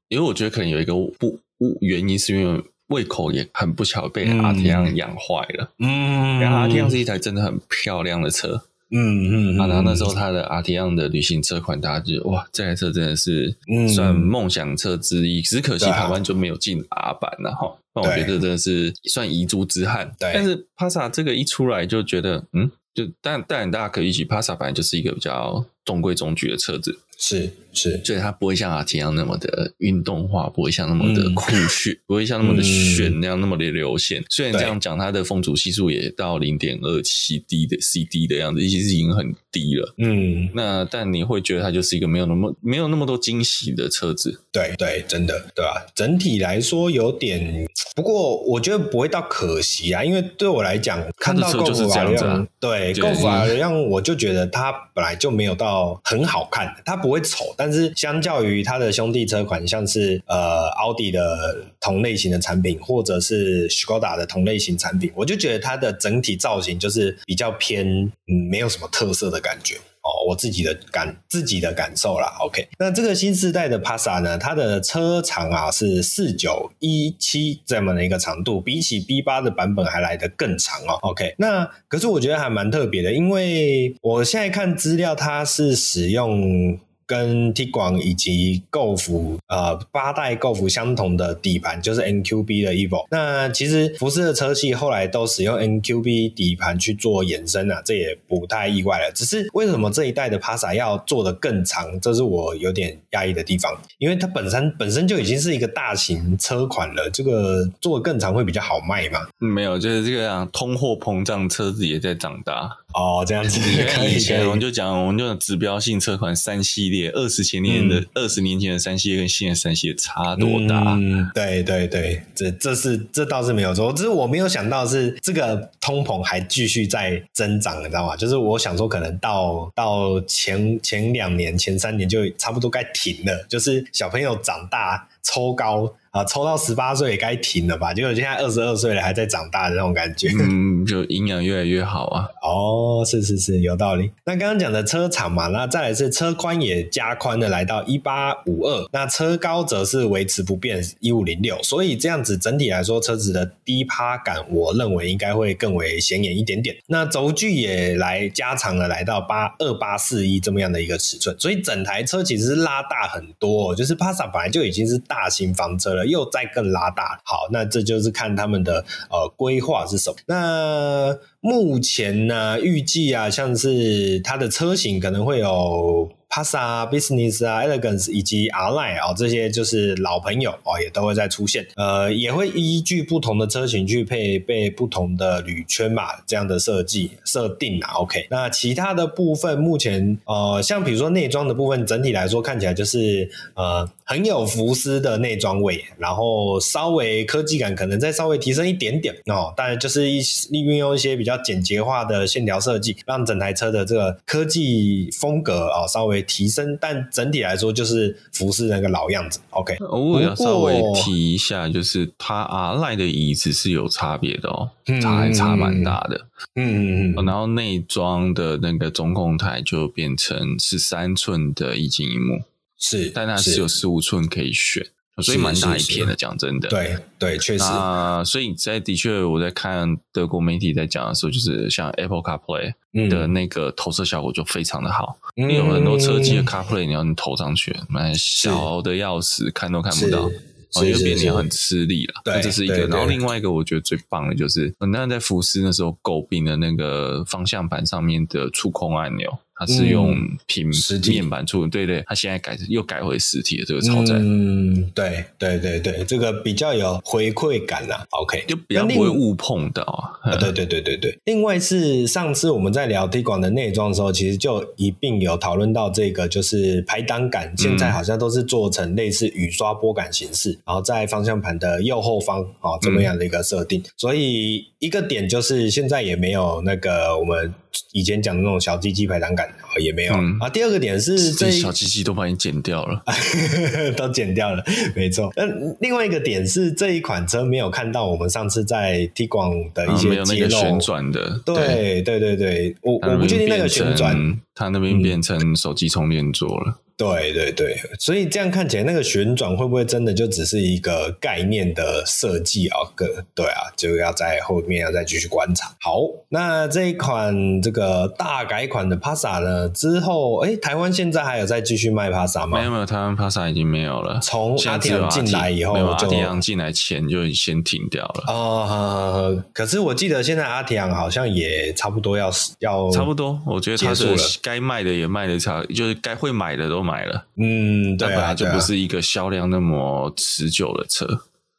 [0.08, 5.70] 因为我觉得可能有一个不不原因，是因为胃口也很不巧被阿提亚养坏了。
[5.78, 8.62] 嗯，然后阿提亚是一台真的很漂亮的车。
[8.90, 13.56] 嗯嗯，啊然后那时候他的阿提昂的旅行车款，大家就哇，这台车真的是
[13.94, 17.76] 算梦想车之一，只可惜台湾就没有进 R 版了哈。
[17.94, 20.12] 那我觉得真的是算遗珠之憾。
[20.18, 26.98] 对，但是帕萨这个一出来就觉得，嗯，就但但大家可以一起，帕萨本来就是一个比较中规中矩的车子。
[27.22, 34.20] 是是，所以它不会像阿提亚那么的运动化，不会像那么的酷炫，嗯、 不会像那么的炫那样那么的流线。
[34.22, 39.94] 嗯、虽然这样讲，它的风阻系数也到零点二七 D 的 CD 的样子，其实已经很低了。
[39.98, 44.40] 嗯，那但你会觉得它就是一个没有那么没有那么多惊喜的车子。
[44.50, 45.86] 对对，真的对吧？
[45.94, 52.48] 整体来说有点，不过我觉得不会到可惜啊，因为对我来讲，看到车就是这样。
[52.58, 57.09] 对，Golf 让我就觉得它本来就没有到很好看，它不。
[57.10, 67.84] 不会丑，但是相较于它的兄弟车款，像是呃奥迪的同类型的产品，或者是 Skoda 的同类型产品，我就觉得它的整体造型就是比较偏
[68.28, 72.32] 嗯，没有什么特色的感觉哦，我自己的感自己的感受啦。
[72.42, 80.94] OK，那这个新世代的 p a s a 呢，它的车长啊是四九一七这么的一个长度，比起 B 八的版本还来得更长哦。
[81.02, 86.78] OK，那可是我觉得还蛮特别的，因为我现在看资料，它是使用。
[87.10, 93.04] 跟 Tiguan 以及 Golf 呃八代 Golf 相同的底盘就是 NQB 的 Evo。
[93.10, 99.10] 那其实福斯的车系后来都使用 NQB 底盘去做延伸啊，这也不太意外了。
[99.12, 103.76] 只是为什么这一代的 Passa 要做的更长，这是我有点讶异的地方。
[103.98, 109.26] 因为它本身本身就已经是一个大型车款了，这个做的更长会比较好卖嘛？
[109.38, 112.70] 没有，就是这个样，通货膨胀，车子也在长大。
[112.94, 113.60] 哦，这样子。
[114.14, 120.94] 以前我们就讲，我们就指标性车款三系列，二十前年的二十、嗯、年前的三系跟现在三系列差多大？
[120.94, 123.92] 嗯，对对对，这这是这倒是没有错。
[123.92, 128.16] 只是我没有想到是这个通膨还继续在增长，你知道吗？
[128.16, 135.94] 就是我想说，可能到到前前两年、前三年就差不多该停了，就是小朋友长大抽高。
[136.10, 137.94] 啊，抽到十八岁也该停了吧？
[137.94, 140.28] 结果现在二十二岁了，还在长大的那种感觉。
[140.40, 142.26] 嗯，就营养越来越好啊。
[142.42, 144.10] 哦，是是是，有道理。
[144.26, 148.88] 那刚刚讲的车长嘛，那再来是车宽也加宽的，来到一八五二。
[148.90, 151.62] 那车高则是维持不变一五零六。
[151.62, 156.74] 所以这样子整体来说，车子的低趴感，我认为应该会更为显眼一点点。
[156.88, 161.36] 那轴距也来加长了，来到八二八四一这么样的一个尺寸。
[161.38, 166.06] 所以整台车其实是拉大很多，就是帕萨本来就已经是大型房车了。
[166.06, 170.16] 又再更拉大，好，那这就是看他们的呃规划是什么。
[170.26, 176.08] 那目前呢，预计啊，像是它的车型可能会有。
[176.30, 181.66] Pasa Business 啊，Elegance 以及 R-Line 啊，这些就是老朋友哦，也都会再出现。
[181.74, 187.94] 呃，也会依据不同的车型去配备不同的铝圈嘛，这样的设计设定啊。
[187.94, 199.52] OK，那其他的部分目前呃，像比如说内装的部分，整体来说看起来就是呃很有福斯的内装味，然后稍微科技感可能再稍微提升一点点哦。
[199.56, 206.19] 当然就是一运用一些比较简洁化的线条设计，让整台车的这个科技风格啊、哦、稍微。
[206.22, 209.40] 提升，但整体来说就是服饰那个老样子。
[209.50, 216.26] OK，我要稍微提一下，就是它 R-Line 的椅子是有差别的哦，嗯、差还差蛮大的。
[216.54, 217.24] 嗯嗯嗯。
[217.24, 222.42] 然后内装的那个中控台就变成十三寸的液晶屏幕，
[222.78, 224.86] 是，但它是有十五寸可以选。
[225.22, 226.68] 所以蛮大一片的，讲真的。
[226.68, 227.64] 对对，确实。
[227.64, 232.74] 啊，所以在的确，我在看德国媒体在讲的时候，就是像 Apple CarPlay
[233.08, 235.16] 的那个投射效果就非常的好。
[235.36, 242.14] 你、嗯、有很多车机的 CarPlay，你要你投上去，蛮小的要死，看都看不到，哦，因为别人很吃力了。
[242.24, 242.86] 对，这是一个。
[242.86, 249.38] 然后另外一个，我觉得最棒的就是，那在福斯那时候诟病的那个方向盘上面的触控按钮。
[249.60, 250.70] 它是用平
[251.10, 258.06] 面板触，对对，它现在改又改回实体的这个超载，嗯，对对对对，这个比较有回馈感啦。
[258.12, 260.32] OK，就比较不会误碰到啊。
[260.38, 261.18] 对对对对对。
[261.26, 273.84] 另外是上次我们在聊 Tiguan 的内装的时候，其实就一并有讨论到这个，就是排挡杆，现在好像都是做成类似雨刷拨杆形式，然后在方向盘的右后方啊这么样的一个设定。
[273.98, 277.52] 所以一个点就是现在也没有那个我们。
[277.92, 279.48] 以前讲的那种小鸡鸡排挡杆
[279.80, 280.48] 也没有、嗯、啊。
[280.48, 283.02] 第二个点是这小鸡鸡都把你剪掉了，
[283.96, 285.32] 都剪掉了，没错。
[285.36, 285.44] 那
[285.80, 296.78] 另外一个点是这一款车没有看到我们上次在 Tiguan 的一些、啊、没有那个旋转的，对对对对，我我不确定那个旋转，它那边变成手机充电座了。
[297.00, 302.76] 对对对，所以这样看起来，那个旋转会不会真的就只是一个概念的设计啊？
[302.94, 305.74] 个对啊，就要在后面要再继续观察。
[305.80, 309.66] 好，那这一款这个大改款的 Passa 呢？
[309.70, 312.58] 之后，哎，台湾现在还有在继续卖 Passa 吗？
[312.58, 314.20] 没有没有，台湾 Passa 已经没有了。
[314.22, 318.24] 从阿提昂进来以后就，阿提昂进来前就先停掉了。
[318.26, 324.06] 哦，呵呵呵，可是我记得现在阿提昂好像也差不多要要差不多，我觉得他是
[324.42, 327.26] 该卖的也卖的差，就是该会买的都买了。
[327.36, 331.06] 嗯，对啊，本来就不是一个销量那么持久的车。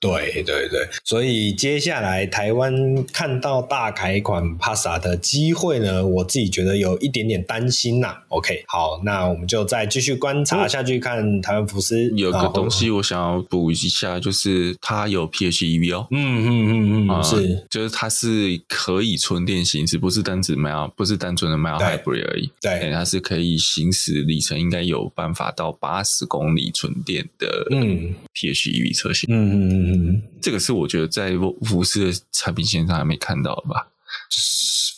[0.02, 2.74] 对对对，所以接下来台湾
[3.14, 8.24] 看到大改款 Passa 的机会呢，我自己觉得有一点点担心呐、啊。
[8.30, 12.10] OK，好，那我们就再继续观察下去，看台湾福斯。
[12.16, 16.08] 有个东西我想要补一下，就是它有 PHEV 哦。
[16.10, 22.50] 嗯嗯嗯嗯，是、呃，就是它是可以纯电行驶，不是单指 mild，不是单纯的 mild hybrid 而已。
[22.60, 29.30] 对，对，它是可以行驶里程应该有办法到八十公里纯电的嗯 PHEV 车型。
[29.32, 29.91] 嗯嗯嗯。
[29.92, 31.32] 嗯，这个是我觉得在
[31.64, 33.88] 福斯的产品线上还没看到的吧？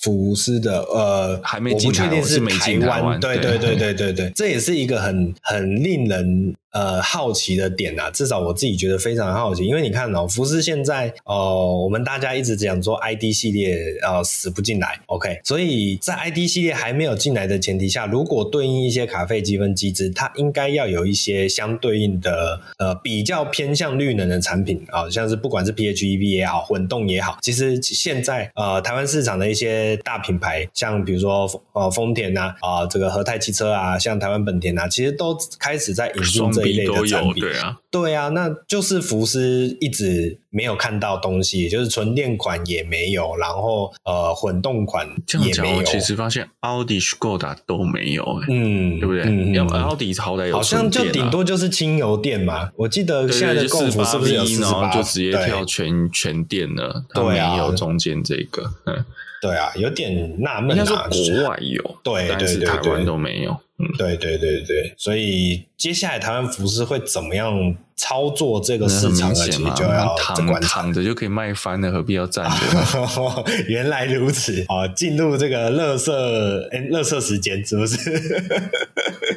[0.02, 6.56] 福斯的呃，还没进，我不确定是台湾，对对对对对对，这也是一个很很令人。
[6.74, 36.63] 呃，好奇的点啊，至少我自己觉得非常好奇，因为你看哦，福斯现在哦、呃，我们大家一直讲说 ID 系列呃死不进来，OK，所以在 ID 系列还没有进来的前提下，如果对应一些卡费积分机制，它应该要有一些相对应的呃比较偏向绿能的产品啊、像是不管是 PHEV 也好，混动也好，其实现在呃台湾市场的一些大品牌，像比如说呃丰田呐啊、这个和泰汽车啊，像台湾本田啊，其实都开始在引进这。
[36.66, 45.08] 一类的产品，对啊，对啊，那就是福斯一直没有看到东西，就是纯电款也没有，然后呃混动款
[45.46, 45.84] 也没有。
[45.84, 49.24] 其实发现奥迪、Skoda 都没有，嗯，对不对？
[49.24, 52.70] 嗯，要奥迪好歹有，好像就顶多就是轻油电嘛。
[52.76, 54.94] 我记得现在的共福是不是有四十八？
[54.94, 59.06] 就直接跳全全电了，它没有中间这个，嗯，
[59.42, 60.72] 对啊，有点纳闷。
[60.72, 63.58] 应该说国外有，对，但是台湾都没有。
[63.84, 65.64] 嗯，对对对对，所以。
[65.84, 69.36] 接下来台湾服饰会怎么样操作这个市场呢？
[69.36, 73.46] 其实就要躺躺着就可以卖翻了，何必要站着？
[73.68, 74.88] 原来如此啊！
[74.96, 78.00] 进入这个乐色哎，乐色时间是不是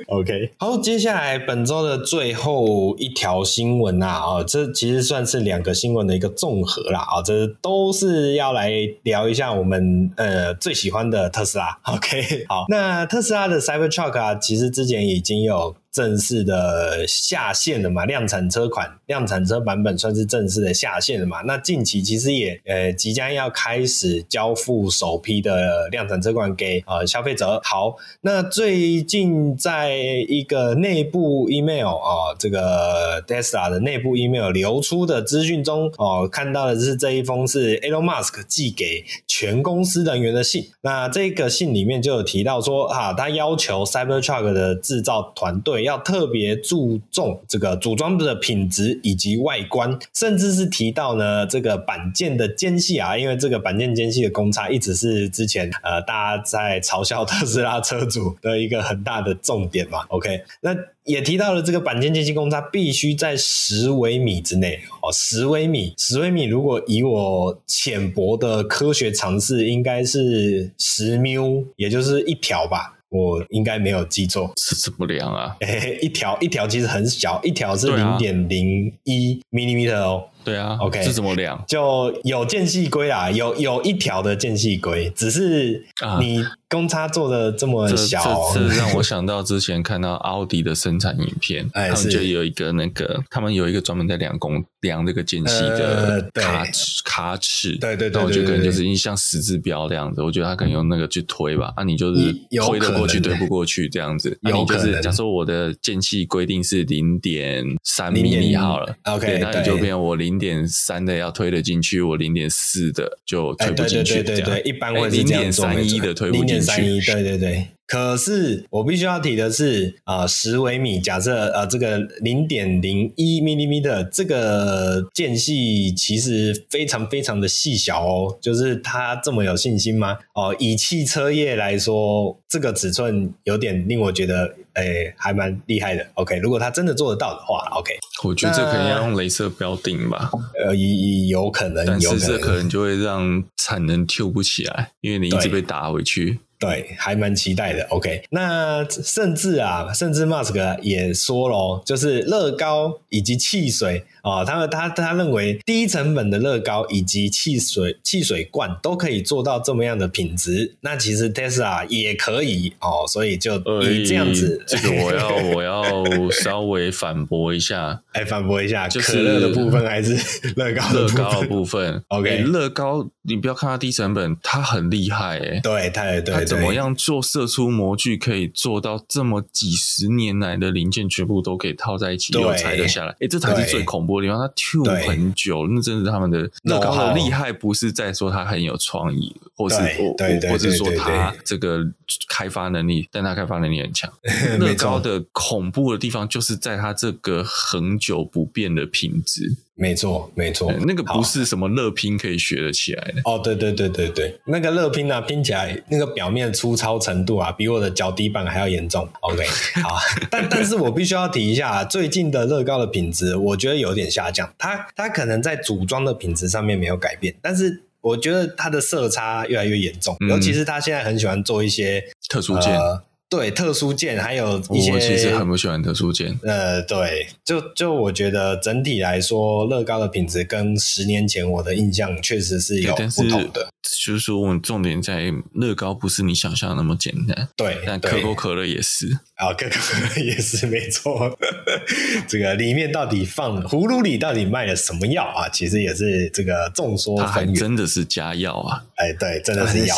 [0.06, 11.78] ？OK，好，接下来本周的最后一条新闻啊，啊，这其实算是两个新闻的一个综合啦啊，这都是要来聊一下我们呃最喜欢的特斯拉。
[11.84, 15.74] OK，好，那特斯拉的 Cybertruck 啊，其实之前已经有。
[15.96, 18.04] 正式的下线了嘛？
[18.04, 21.40] 量产车款、量产车版本算是正式的下线了嘛？
[21.46, 27.58] 那近期其实也呃即将要开始交付首批的量产车款给呃消费者。
[27.64, 29.96] 好，那最近在
[30.28, 40.68] 一个内部 email 啊、这个 Tesla 的内部 email 流出的资讯中哦、看到的是这一封是 Elon Musk 寄给全公司人员的信。
[40.82, 45.85] 那这个信里面就有提到说啊，他要求 Cybertruck 的制造团队。
[45.86, 60.00] 要特别注重这个组装的品质以及外观，甚至是提到呢这个板件的间隙啊，因为这个板件间隙的公差一直是之前呃大家在嘲笑特斯拉车主的一个很大的重点嘛。
[60.10, 72.95] OK，那也提到了这个板件间隙公差必须在十微米之内哦，十微米，十微米，如果以我浅薄的科学常识，应该是十缪，也就是一条吧。
[73.16, 75.56] 我应该没有记错，是这么量啊？
[75.60, 80.24] 欸、 一条一条其实很小，一条是零点零一 millimeter 哦。
[80.44, 81.64] 对啊，OK，是怎么量？
[81.66, 85.84] 就有间隙规啦，有有一条的间隙规，只是
[86.20, 102.32] 你公差做的这么小，啊、这这，这让我想到之前看到奥迪的生产影片， 哎、他们就有一个那个，他们有一个专门在量公量这个间隙的卡尺、呃、卡尺，对对对，对，我觉得可能就是像十字标这样子，我觉得他可能用那个去推吧，啊，你就是
[102.64, 110.26] 推得过去，推不过去这样子，啊、你就是假设我的间隙规定是零点三米米好了，OK，那你就变我零。
[110.26, 114.14] 零点三的要推得进去，我零点四的就推不进去。
[114.14, 116.55] 对对对对，一般会是零点三一的推不进去。
[116.60, 117.66] 三一，对对对。
[117.86, 130.18] 可是我必须要提的是啊，十微米，假设呃这个零点零一 millimeter 这个间隙其实非常非常的细小哦，就是他这么有信心吗？
[130.34, 134.54] 哦，以汽车业来说，这个尺寸有点令我觉得。
[134.76, 136.06] 哎、欸，还蛮厉害的。
[136.12, 140.30] OK，如果他真的做得到的话，OK，我觉得这可能要用镭射标定吧。
[140.62, 146.40] 呃，以有可能，但是这可能就会让产能 Q 不起来，因为你一直被打回去。
[146.58, 147.84] 对，还蛮期待的。
[147.90, 160.74] OK，那甚至啊，甚至 Mask 也说了，就是乐高以及汽水啊、哦，他他他认为低成本的乐高以及汽水汽水罐都可以做到这么样的品质。
[160.80, 170.16] 那其实 Tesla 也可以哦，所以就以这样子，这个我要 我要稍微反驳一下，哎，反驳一下，就是可乐的部分还是
[170.56, 170.92] 乐高？
[170.92, 176.44] 乐高的部分， OK，乐高，你不要看它低成本，它很厉害，哎，对，它对。
[176.44, 183.14] 怎么样做射出模具可以做到这么几十年来的零件全部都可以套在一起又拆得下来？
[183.20, 184.40] 哎，这才是最恐怖的地方。
[184.40, 190.16] 它 tune 很久，那真的是他们的乐高的厉害，不是在说它很有创意，或是或
[190.50, 191.80] 或者说它这个
[192.28, 194.12] 开发能力，但它开发能力很强。
[194.58, 199.56] 乐高的恐怖的地方就是在它这个恒久不变的品质。
[199.78, 203.20] 没错，没错，那个不是什么乐拼可以学得起来的。
[203.24, 209.06] 哦，对对对对对，那个乐拼呢、啊，拼起来那个表面粗糙程度啊，比我的脚底板还要严重。
[209.20, 209.44] OK，
[209.82, 209.98] 好，
[210.30, 214.50] 但但是我必须要提一下，啊最近的乐高的品质，我觉得有点下降。
[214.56, 222.74] 它它可能在组装的品质上面没有改变，但是我觉得它的色差越来越严重，嗯、尤其是他现在很喜欢做一些特殊件。
[222.74, 226.38] 呃对特殊件，还有一些，我其实很不喜欢特殊件。
[226.44, 233.68] 呃，对，就就我觉得整体来说，乐高的品质跟十年前我的印象确实是有不同的。
[234.04, 237.48] 就是说，我们重点在乐高不是你想象的那么简单。
[237.56, 239.06] 对，但可口可乐也是
[239.36, 241.36] 啊，可口可乐也是没错。
[242.26, 245.48] 这个里面到底放葫芦里到底卖了什么药啊？
[245.48, 247.30] 其实也是这个众说纷纭。
[247.30, 248.82] 还真的是加药啊！
[248.96, 249.96] 哎，对，真的是药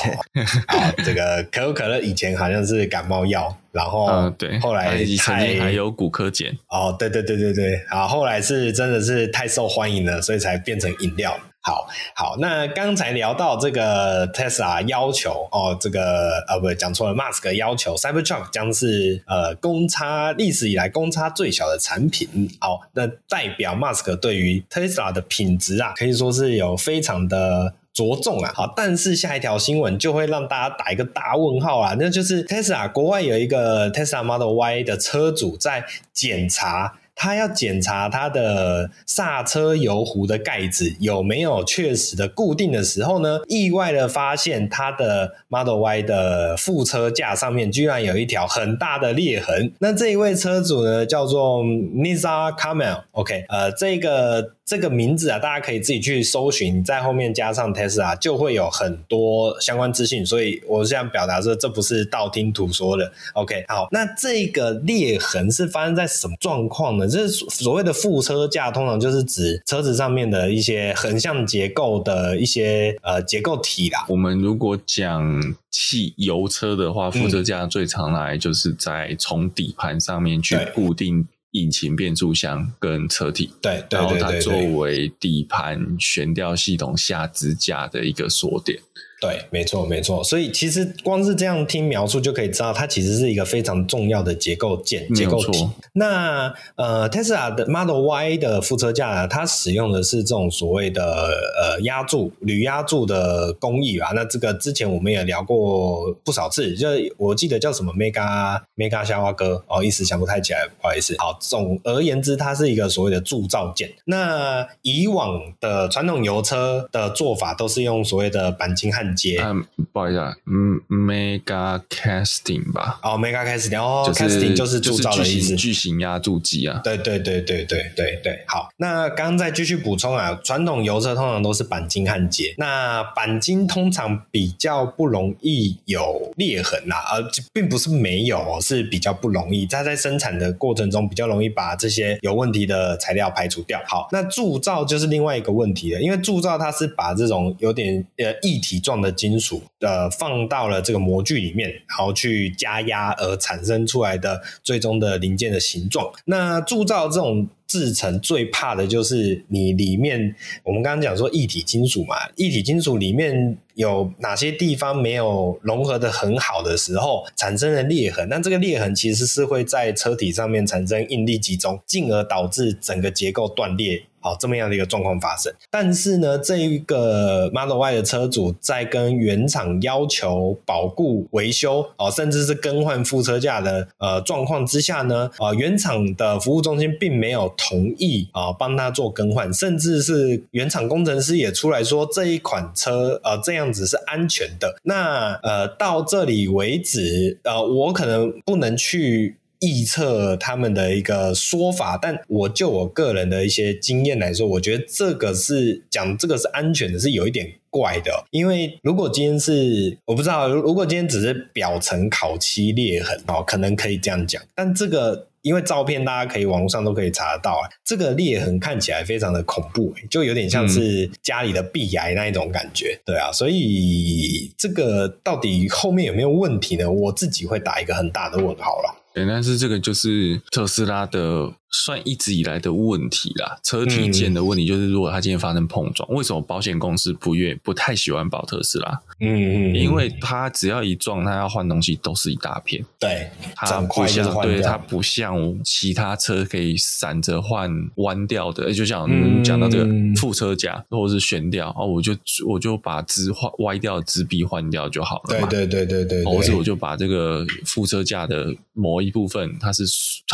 [0.67, 0.93] 啊。
[1.05, 6.49] 这个可口可乐以前好像是感冒药，然后嗯，对，后来曾经还有骨科碱。
[6.69, 11.39] 哦，对对对对对，啊，后来是真的是太受欢迎了，所以才变成饮料。
[11.61, 22.49] 好好，那刚才聊到这个 Tesla 要求哦，这个呃，不，讲错了，Musk 要求 Cybertruck 将是呃公差历史以来公差最小的产品。
[22.61, 28.53] 好，那代表 Musk 对于 Tesla 的品质啊，可以说是有非常的着重啊。
[28.55, 35.85] 好，但是下一条新闻就会让大家打一个大问号啊，那就是 Tesla 国外有一个 Tesla Model Y 的车主在
[36.15, 36.95] 检查。
[37.21, 49.73] 他要检查他的刹车油壶的盖子有没有确实的固定的时候呢，意外的发现他的 Model Y 的副车架上面居然有一条很大的裂痕。
[49.81, 54.53] 那这一位车主呢，叫做 Nizar Kamel，OK，呃，这个。
[54.69, 60.27] 这个名字啊，大家可以自己去搜寻，在后面加上 Tesla，就会有很多相关资讯。
[60.27, 63.11] 所以我是想表达说，这不是道听途说的。
[63.33, 67.09] OK，好，那这个裂痕是发生在什么状况呢？
[67.09, 74.05] 这是所谓的副车架，通常就是指车子上面的一些横向结构的一些呃结构体啦。
[74.11, 81.27] 我们如果讲汽油车的话，副车架最常来就是在从底盘上面去固定。
[81.53, 88.79] 引擎、变速箱跟车体，对，然后它作为底盘悬吊系统下支架的一个锁点。
[89.21, 90.23] 对，没错，没错。
[90.23, 95.69] 所以其实光是这样听描述就可以知道，它其实是一个非常重要的结构件、结构体。
[95.95, 104.13] 那呃，Tesla 的 Model Y 的副车架，它使用的是这种所谓的呃压铸、铝压铸的工艺啊。
[104.15, 111.17] 那这个之前我们也聊过不少次，就我记得叫什么 Mega Mega 夏娃哥哦，一时想不太起来，不好意思。
[111.19, 113.93] 好，总而言之，它是一个所谓的铸造件。
[114.05, 143.81] 那以往的传统油车的做法都是用所谓的钣金焊接，嗯，不好意思啊，嗯，mega casting 吧，哦，mega casting，哦，就是 casting 就是铸造的意思，巨型压铸机啊，对对对对对对对，好，那刚刚再继续补充啊，传统油车通常都是钣金焊接，那钣金通常比较不容易有裂痕呐、啊，而并不是没有，是比较不容易，它在生产的过程中比较容易把这些有问题的材料排除掉。
[143.87, 148.98] 好，那铸造就是另外一个问题了，因为铸造它是把这种有点呃液体状。
[149.01, 156.13] 的金属呃放到了这个模具里面，然后去加压而产生出来的最终的零件的形状。
[156.25, 168.29] 那铸造这种制成最怕的就是你里面，我们刚刚讲说一体金属嘛，一体金属里面有哪些地方没有融合的很好的时候，产生了裂痕。
[168.29, 174.03] 那这个裂痕其实是会在车体上面产生应力集中，进而导致整个结构断裂。
[174.21, 194.79] 好，这么样的一个状况发生，但是呢，这一个 Model Y 的车主在跟原厂要求保固维修哦，甚至是更换副车架的呃状况之下呢，呃，原厂的服务中心并没有同意啊帮他做更换，甚至是原厂工程师也出来说这一款车呃这样子是安全的。
[194.85, 199.37] 那呃到这里为止，呃我可能不能去。
[199.61, 208.25] 臆测他们的一个说法，但我就我个人的一些经验来说，我觉得这个是讲这个是安全的，是有一点怪的。
[208.31, 214.41] 因为如果今天是我不知道，如果今天只是表层烤漆裂痕哦，可能可以这样讲。
[214.55, 222.95] 但这个因为照片大家可以网络上都可以查得到啊，这个裂痕看起来非常的恐怖，就有点像是家里的壁癌那一种感觉。
[222.95, 226.91] 嗯、对啊，所以这个到底后面有没有问题呢？
[226.91, 228.95] 我自己会打一个很大的问号了。
[229.15, 231.53] 对，但是这个就是特斯拉的。
[231.71, 239.01] 算一直以来的问题啦，车体件的问题就是，如果它今天发生碰撞，嗯、为什么保险公司不愿不太喜欢保特斯拉？
[239.21, 242.85] 嗯嗯，因为它只要一撞，它要换东西都是一大片。
[242.99, 248.73] 对，它不像，对，它不像其他车可以闪着换弯掉的。
[248.73, 249.09] 就像
[249.43, 252.17] 讲到这个副车架或者是悬吊，哦，我就
[252.47, 255.47] 我就把支换歪掉的支臂换掉就好了嘛。
[255.49, 259.85] 对对对对对，或者我就把这个副车架的某一部分，它是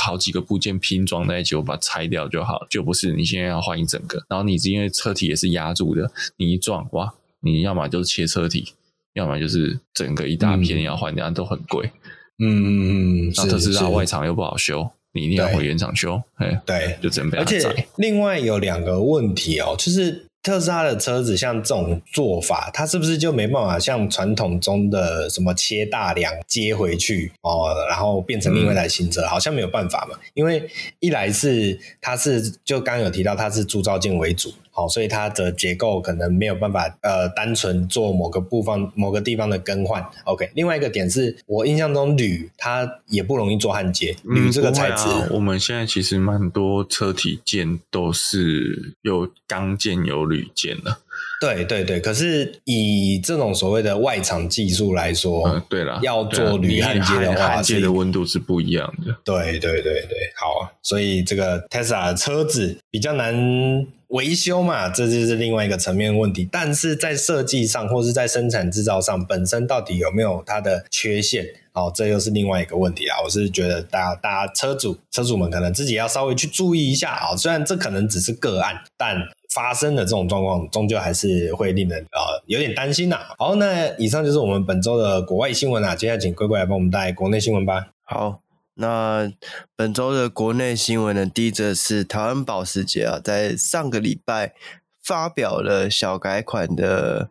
[0.01, 4.25] 好几个部件拼装在一起，我把它拆掉就好了，就不是你现在要换一整个。
[4.29, 8.73] 然后你因为车体也是压住的，你一撞哇，你要么就是切车体，
[9.15, 11.91] 要么就是整个一大片要换掉，嗯、都很贵。
[12.39, 16.21] 嗯嗯嗯，那特斯拉外厂又不好修，你一定要回原厂修。
[16.37, 17.39] 哎，对，就准备。
[17.39, 20.25] 而且另外有两个问题哦，就是。
[20.45, 29.27] 特斯拉的车子像这种做法，它是不是就没办法像传统中的什么切大梁接回去哦，然后变成另外一台新车？
[29.27, 30.69] 好像没有办法嘛，因为
[31.01, 34.53] 一来是它是就刚有提到它是铸造件为主。
[34.77, 40.05] 好，所以它的结构可能没有办法，呃，单纯做某个部分、某个地方的更换。
[40.25, 50.99] OK，另外一个点是我印象中铝它也不容易做焊接，铝这个材质、嗯啊，我们现在其实蛮多车体件都是有钢件有铝件的。
[51.41, 59.15] 对对对，可是以这种所谓的外厂技术来说，嗯、对了，要做铝焊接的话，焊接的温度是不一样的。
[59.25, 66.49] 对对对对，好，所以这个 Tesla 的车子比较难维修嘛，这就是另外一个层面问题。
[66.51, 71.45] 但是在设计上或是在生产制造上，本身到底有没有它的缺陷？
[71.75, 73.17] 哦，这又是另外一个问题啊！
[73.25, 77.35] 我是觉得大家大家车主车主们可能自己要稍微去注意一下啊。
[77.37, 79.17] 虽然这可能只是个案，但
[79.55, 83.35] 发生的这种状况，终究还是会令人呃有点担心呐、啊。
[83.39, 85.95] 好，那以上就是我们本周的国外新闻啊。
[85.95, 87.87] 接下来请龟龟来帮我们带国内新闻吧。
[88.03, 88.41] 好，
[88.75, 89.33] 那
[89.77, 94.53] 本周的国内新闻呢，第一则是台湾保时捷啊，在上个礼拜
[95.01, 97.29] 发表了小改款的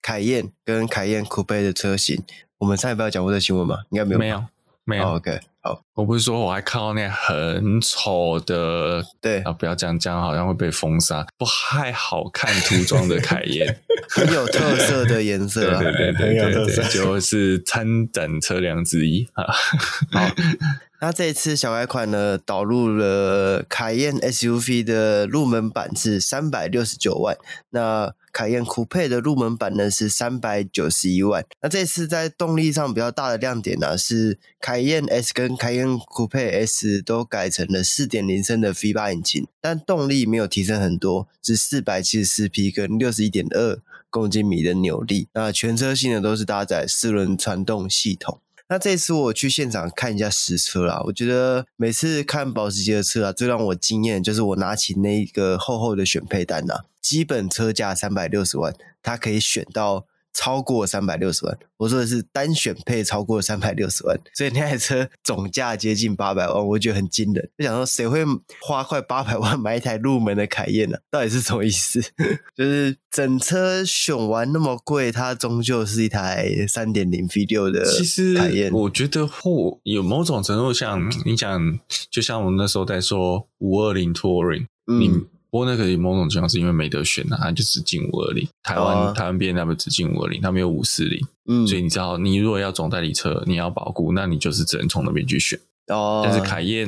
[0.00, 2.24] 凯宴跟凯宴酷配的车型。
[2.58, 3.80] 我们上一辈有讲过这新闻吗？
[3.90, 4.44] 应该没有，没有，
[4.84, 5.04] 没有。
[5.04, 9.40] Oh, OK，好，我不是说我还看到那很丑的，对。
[9.40, 19.26] 啊，不要这样这样，好像会被封杀，不太好看涂装的凯宴， 很有特色的颜色，对对对对对，对，对，就是参展车辆之一。
[19.32, 19.44] 啊。
[20.12, 20.28] 好，
[21.00, 27.36] 那这一次小改款呢，导入了凯宴 SUV 的入门版是三百六十九万，
[27.70, 28.14] 那。
[28.36, 31.42] 凯宴 Coupe 的入门版呢是三百九十一万。
[31.62, 43.80] 那这次在动力上比较大的亮点呢、是凯宴 S 跟凯宴 Coupe S 都改成了四点零升的 V 八引擎，但动力没有提升很多，是四百七十四匹跟六十一点二
[44.10, 45.28] 公斤米的扭力。
[45.32, 48.42] 那全车性呢都是搭载四轮传动系统。
[48.68, 56.80] 那这次我去现场看一下实车啦，我觉得每次看保时捷的车啊，最让我惊艳就是我拿起那个厚厚的选配单呐。
[57.00, 60.06] 基本车价三百六十万，它可以选到
[60.36, 61.58] 超过三百六十万。
[61.78, 67.50] 我说的是单选配超过三百六十万，所以那台车总价接近八百万，我觉得很惊人。
[67.58, 68.24] 就想说，谁会
[68.60, 70.96] 花快八百万买一台入门的凯宴呢？
[71.10, 72.00] 到底是什么意思？
[72.56, 77.84] 就是整车选完那么贵，它终究是一台三点零 V 六的
[78.36, 78.72] 凯宴。
[78.72, 81.78] 我觉得或有某种程度像你讲，
[82.10, 85.26] 就像我们那时候在说五二零 Touring，嗯。
[85.56, 88.46] 不过那个某种情况是因为没得选啊，他就只进五二零。
[88.62, 91.18] 台湾、台湾 B N W 只进五二零，他没有五四零。
[91.48, 95.58] 嗯，所以你知道，你如果要总代理车，你要保固，那你就是只能从那边去选。
[95.86, 96.86] 哦，但是凯宴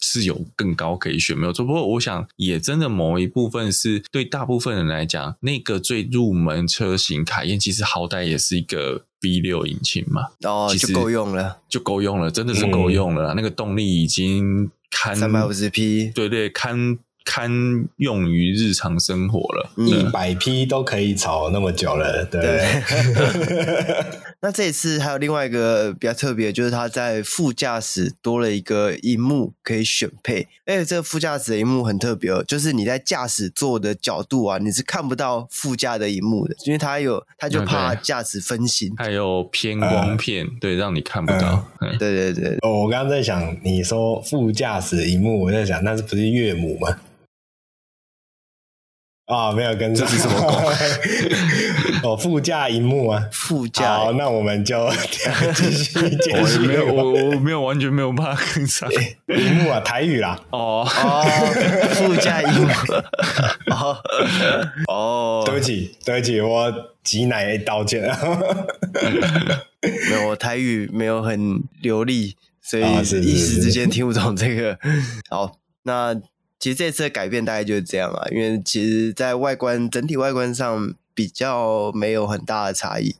[0.00, 1.62] 是有更高可以选，没有错。
[1.62, 10.22] 不过我想，也真的某一部分是对大部分人来讲，那个最入门车型凯宴，其实好歹也是一个 V 六引擎嘛。
[10.44, 13.34] 哦，就够用了，就够用了，真的是够用了。
[13.34, 16.98] 嗯、那个动力已经堪三百五十匹，对对，堪。
[17.26, 17.50] 堪
[17.96, 22.40] 用于日常生活了，一百批都可以炒那么久了，对。
[22.40, 24.04] 对。
[24.40, 41.66] 那这一次还有另外一个比较特别，就是它在副驾驶多了一个荧幕可以选配，而且这个副驾驶的荧幕很特别哦，就是你在驾驶座的角度啊，你是看不到副驾的荧幕的，因为它有，它就怕驾驶分心，还有偏光片，嗯、对，让你看不到。
[41.80, 46.96] 嗯、对对对，哦，我刚刚在想，你说副驾驶荧幕，我在想，那是不是岳母吗？
[49.26, 50.38] 啊、哦，没有跟这是什么
[52.04, 53.96] 哦，副驾荧幕啊，副驾。
[53.96, 54.88] 好，那我们就
[55.52, 56.60] 继续继续。
[56.60, 58.88] 我没有，我我没有完全没有办法跟上。
[59.26, 60.40] 荧幕啊，台语啦。
[60.50, 61.24] 哦哦，
[61.94, 62.68] 副驾荧幕。
[63.72, 63.98] 哦
[64.86, 66.72] 哦，对不起，对不起，我
[67.02, 68.02] 挤奶道歉。
[69.82, 72.84] 没有，我台语没有很流利，所以
[73.22, 74.78] 一时之间听不懂这个。
[75.28, 76.14] 好，那。
[76.66, 83.14] 其实这次的改变大概就是这样啊，因为其实，在外观整体外观上比较没有很大的差异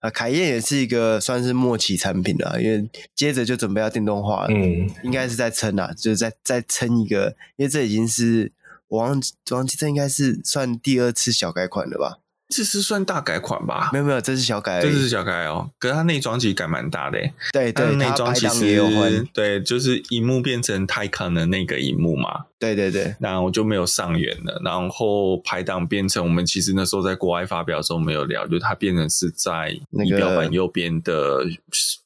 [0.00, 0.08] 啊。
[0.08, 8.50] 凯宴也是一个算是末期产品了，因为接着就准备要电动化了，嗯，应该是在撑啊，就是在在撑一个，因为这已经是
[8.88, 12.20] 我忘记忘记这应该是算第二次小改款了吧。
[12.48, 13.90] 这是算大改款吧？
[13.92, 15.68] 没有没有，这是小改，这是小改哦。
[15.80, 17.18] 可是它内装其实改蛮大的，
[17.52, 22.44] 对对，内装其实也有换，对，就是荧幕变成 Taycan 的那个荧幕嘛。
[22.58, 24.60] 对对对，然后就没有上缘了。
[24.64, 29.70] 然后排档变成我们其实那时候在国外发表的时候没有聊，就它变成是在
[30.04, 31.40] 仪表板右边的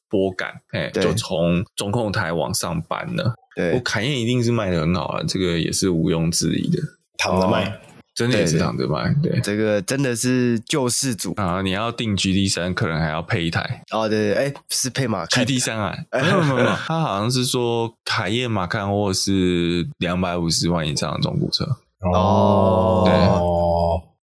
[0.09, 3.35] 拨杆，哎，就从中控台往上搬了。
[3.55, 6.81] 对，我凯宴一定是卖的很好啊，这个也是毋庸置疑的，
[7.17, 7.79] 躺着卖。
[8.13, 11.61] 真的也是躺着卖，对，这个真的是救世主啊！
[11.61, 14.07] 你要订 GT 三，可能还要配一台哦。
[14.07, 15.97] 对对，哎，是配马 GT 三啊？
[16.11, 21.65] 没有没有没有，他好像是说凯宴马看货是两百五十万以上的中古车
[22.01, 23.03] 哦。
[23.05, 23.13] 对，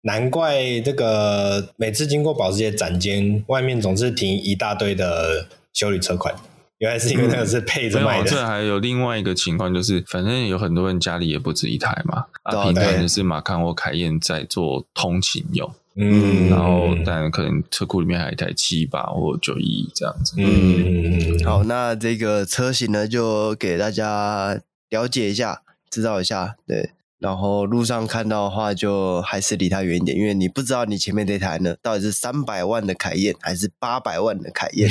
[0.02, 6.36] 难怪这个每次经过保时捷展间，外面总是停一大堆的修理车款。
[6.80, 8.30] 原来是因为那个是配着卖的。
[8.30, 12.25] 这还有另外一个情况，就是反正有很多人家里也不止一台嘛。
[12.43, 20.36] 啊，平台的是马康或凯宴在做通勤用，嗯，然后但可能车库里面还有一台七八或九一这样子。
[20.38, 24.59] 嗯，好，那这个车型呢，就给大家
[24.89, 26.91] 了解一下，知道一下，对。
[27.20, 34.88] 然后路上看到的话，就还是离它远一点，因为你不知道你前面这台呢，到底是三百万的凯宴还是八百万的凯宴。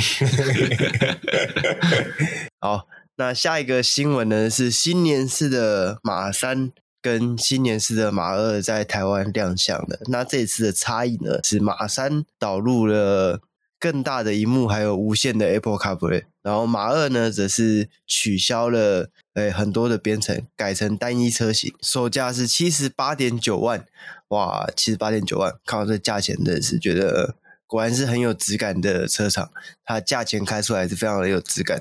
[2.59, 6.71] 好，那下一个新闻呢，是新年式的马三
[7.01, 9.99] 跟新年式的马二在台湾亮相了。
[10.07, 13.39] 那这次的差异呢，是马三导入了
[13.79, 19.11] 更大的荧幕，还有无线的 Apple CarPlay，然后马二呢，则是取消了。
[19.37, 23.85] 哎，很多的编程改成单一车型，售价是七十八点九万，
[24.29, 27.35] 哇，七十八点九万，看到这价钱真的是觉得
[27.67, 29.51] 果然是很有质感的车厂，
[29.85, 31.77] 它价钱开出来是非常的有质感，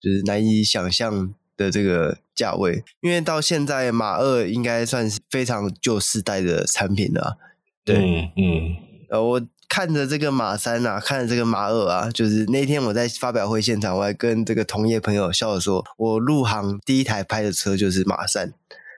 [0.00, 7.36] 就是难以想象的这个价位，因为到现在马二应该算是非常旧世代的产品了，
[7.84, 8.76] 对，嗯，嗯
[9.10, 9.42] 呃，我。
[9.68, 18.52] 看着这个马三啊，看着这个马二啊，就是那天我在发表会现场，我还跟这个同业朋友笑着说，我入行第一台拍的车就是马三，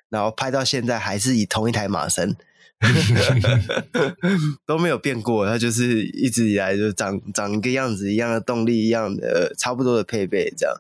[0.09, 2.37] 然后拍到现在还是以同一台马三，
[4.67, 10.75] 都没有变过，它就是一直以来就长长一个样子，一样的动力，一样的差不多的配备这样。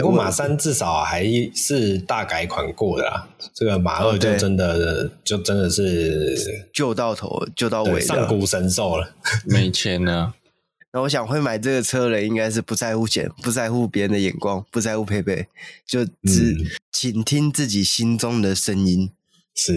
[0.00, 1.24] 不过马三至少还
[1.54, 9.14] 是大改款过的啦，这个马二就真的、哦、就真的是旧到头旧到尾，上古神兽了，
[9.46, 10.34] 没钱呢。
[10.92, 15.46] 那我想会买这个车的人应该是不在乎钱，不在乎别人的眼光，不在乎配备，
[15.86, 16.56] 就只
[16.90, 19.10] 倾听自己心中的声音，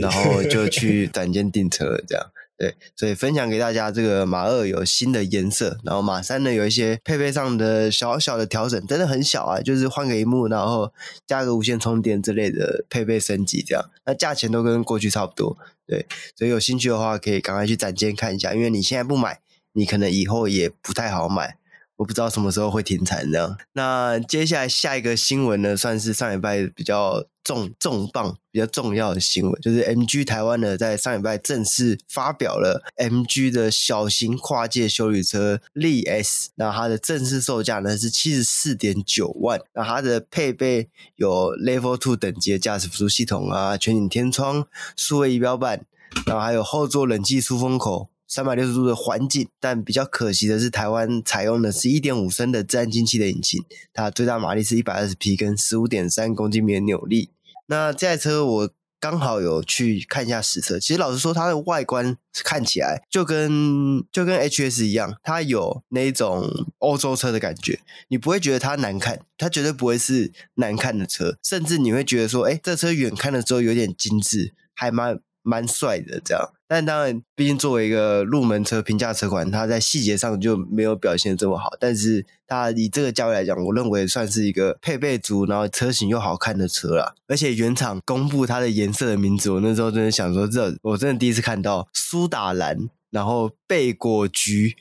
[0.01, 2.25] 然后就去展间订车这样。
[2.59, 10.91] 对，所以分享给大家，这个马二有新的颜色，然后马三呢有一些配备上的小小的调整，真的很小啊，就是换个荧幕，然后
[11.25, 15.57] 加个无线充电之类的配备升级这样，那价钱都跟过去差不多。
[15.87, 16.05] 对，
[16.35, 19.39] 所以有兴趣的话可以赶快去展间看一下，因为你现在不买，
[19.71, 21.58] 你可能以后也不太好买。
[21.99, 23.57] 我不知道什么时候会停产这样。
[23.73, 36.47] 那接下来下一个新闻呢，算是上礼拜比较重重磅、比较重要的新闻，就是 MG 台湾呢在上礼拜正式发表了 MG 的小型跨界休旅车 LS，。
[36.55, 39.59] 那它的正式售价呢是七十四点九万。
[39.73, 40.87] 那它的配备
[41.17, 45.85] 有 Level Two 等级的驾驶辅助系统啊，全景天窗、数位仪表板，
[46.25, 48.07] 然后还有后座冷气出风口。
[48.29, 53.59] 三百六十度的环境，但比较可惜的是，台湾采用的是一点五升的自然进气的引擎，
[53.91, 57.31] 它最大马力是一百二十匹，跟十五点三公斤米的扭力。
[57.65, 58.69] 那这台车我
[58.99, 60.79] 刚好有去看一下实车。
[60.79, 67.79] 其实老实说，它的外观看起来就跟就跟 HS 一样，它有那种欧洲车的感觉。
[68.09, 75.19] 你不会觉得它难看，它绝对不会是难看的车，甚至你会觉得说，哎，这车远看的时候有点精致，还蛮。
[75.41, 81.71] 蛮帅的，这样，但当然，毕竟作为一个入门车、平价车款，它在细节上就没有表现的这么好。
[81.79, 87.15] 但是，它以这个价位来讲，我认为算是一个配备足，然后车型又好看的车了。
[87.27, 94.75] 而且原厂公布它的颜色的名字，我那时候真的想说，这我真的第一次看到苏打蓝，然后贝果橘、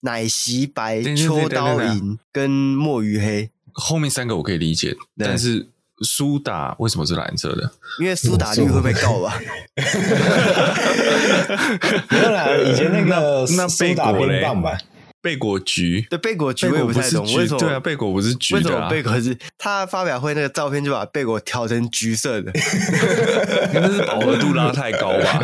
[0.00, 3.50] 奶昔白、秋刀银跟墨鱼黑。
[3.72, 5.68] 后面三个我可以理解，但是。
[6.02, 7.70] 苏打为什么是蓝色的？
[8.00, 9.38] 因为苏打绿会被告吧？
[12.10, 14.42] 原来以前那个那贝果嘞？
[14.62, 14.78] 吧，
[15.22, 17.58] 贝果橘对贝果橘我也不太懂，为什么？
[17.58, 19.36] 对啊，贝果不是橘的，为什么贝果是？
[19.58, 22.50] 他发表会那个照片就把贝果调成橘色的，
[23.74, 25.42] 应该是饱和度拉太高吧？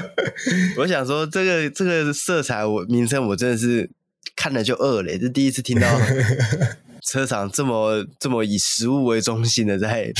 [0.76, 3.88] 我想说，这个这个色彩我名称我真的是
[4.36, 5.88] 看了就饿了，这第一次听到。
[7.10, 10.12] 车厂这么这么以食物为中心的在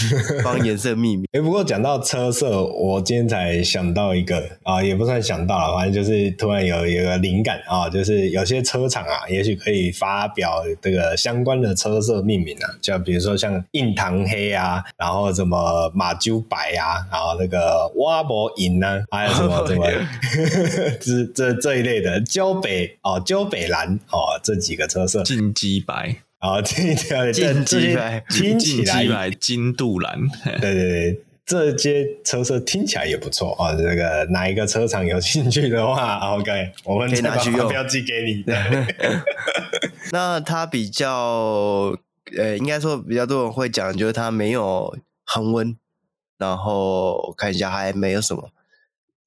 [0.43, 19.85] 帮颜色命名， 哎，不过讲到车色，我今天才想到一个啊，也不算想到了，反正就是突然有有个灵感啊，就是有些车厂啊，也许可以发表这个相关的车色命名啊，就比如说像印堂黑啊，然后什么马厩白啊，然后那个蛙博银啊，还有什么什么
[20.99, 26.17] 这这这一类的焦北哦，焦北蓝哦，这几个车色，金鸡白。
[26.39, 30.21] 啊，听起来金鸡白，听起来金杜兰，
[30.61, 33.75] 对对对，这些车色听起来也不错啊。
[33.75, 38.45] 这个哪一个车厂有兴趣的话，OK，我们可以拿去用，标记给你。
[40.13, 41.97] 那它比较，
[42.37, 45.77] 呃，应该说比较多人会讲，就是它没有恒温，
[46.39, 48.51] 然后我看一下还没有什么。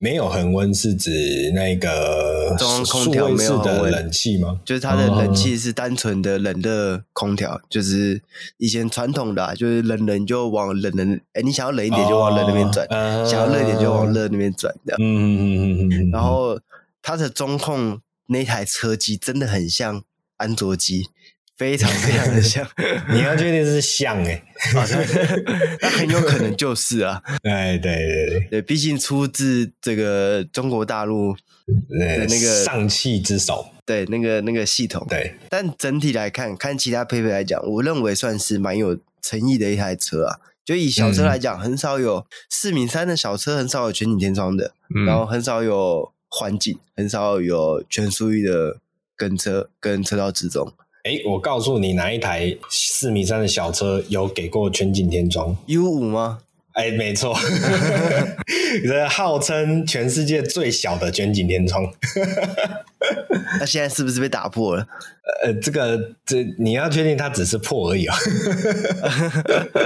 [0.03, 4.59] 没有恒温是指那个中央空调没有的冷气吗？
[4.65, 8.19] 就是它的冷气是单纯的冷热空调，哦、就是
[8.57, 14.97] 以前传统的、啊，就是冷冷就往冷冷，哎，你想要冷一点就往冷那边转，哦、想要热一点就往热那边转，这样。
[14.99, 16.09] 嗯嗯嗯嗯。
[16.09, 16.59] 然后
[17.03, 20.01] 它的中控那台车机真的很像
[20.37, 21.09] 安卓机。
[21.61, 22.67] 非常非常的像，
[23.13, 24.43] 你要确定是像哎、欸，
[25.79, 27.95] 那很有可能就是啊， 对对
[28.27, 28.47] 对。
[28.49, 35.35] 对，毕竟出自这个中国大陆的那个上汽之手，对那个那个系统，对。
[35.49, 40.39] 但整体来看，看其他配备来讲，我认为算是蛮有诚意的一台车啊。
[40.65, 48.79] 就以小车来讲，很少有四米三的小车，很少有全景天窗的，嗯、然后很少有环境，很少有全速域的
[49.15, 50.73] 跟车跟车道之中。
[51.03, 56.39] 哎，我告诉你，哪一台四米三的小车有给过全景天窗？U 五吗？
[56.73, 57.35] 哎，没错，
[58.85, 61.91] 这号称全世界最小的全景天窗。
[63.59, 64.87] 那现在是不是被打破了？
[65.43, 68.15] 呃，这个这你要确定它只是破而已啊。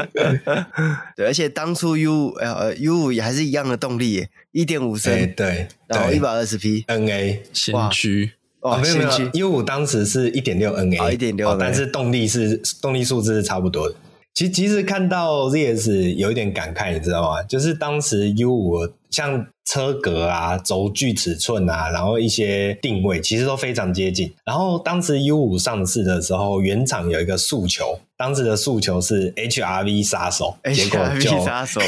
[1.16, 8.34] 对，而且当初 U 呃 U 五也还是一样的动力，一点五升，对，然后一百二十匹 NA 先驱。
[8.66, 13.96] 哦，没有没有，U 五当时是一点六 NA，一点六，但是动力是动力数字是差不多的。
[14.34, 17.44] 其实其实看到 ZS 有一点感慨，你知道吗？
[17.44, 19.48] 就是当时 U 五像。
[19.66, 24.34] 车格啊，轴距尺寸啊，然后一些定位其实都非常接近。
[24.46, 31.82] 然后当时 U 五上市的时候，原厂有一个诉求，当时的诉求是 HRV 杀手，结果就 HRV 杀手，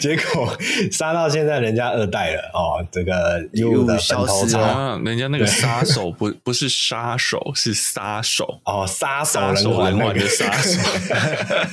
[0.00, 0.56] 结果
[0.90, 2.84] 杀到现在人家二代了哦。
[2.90, 8.60] 这个 U 五的小头车，啊，人家那个杀手不不是杀手，是杀手。
[8.64, 10.80] 哦，杀手人寰的杀手，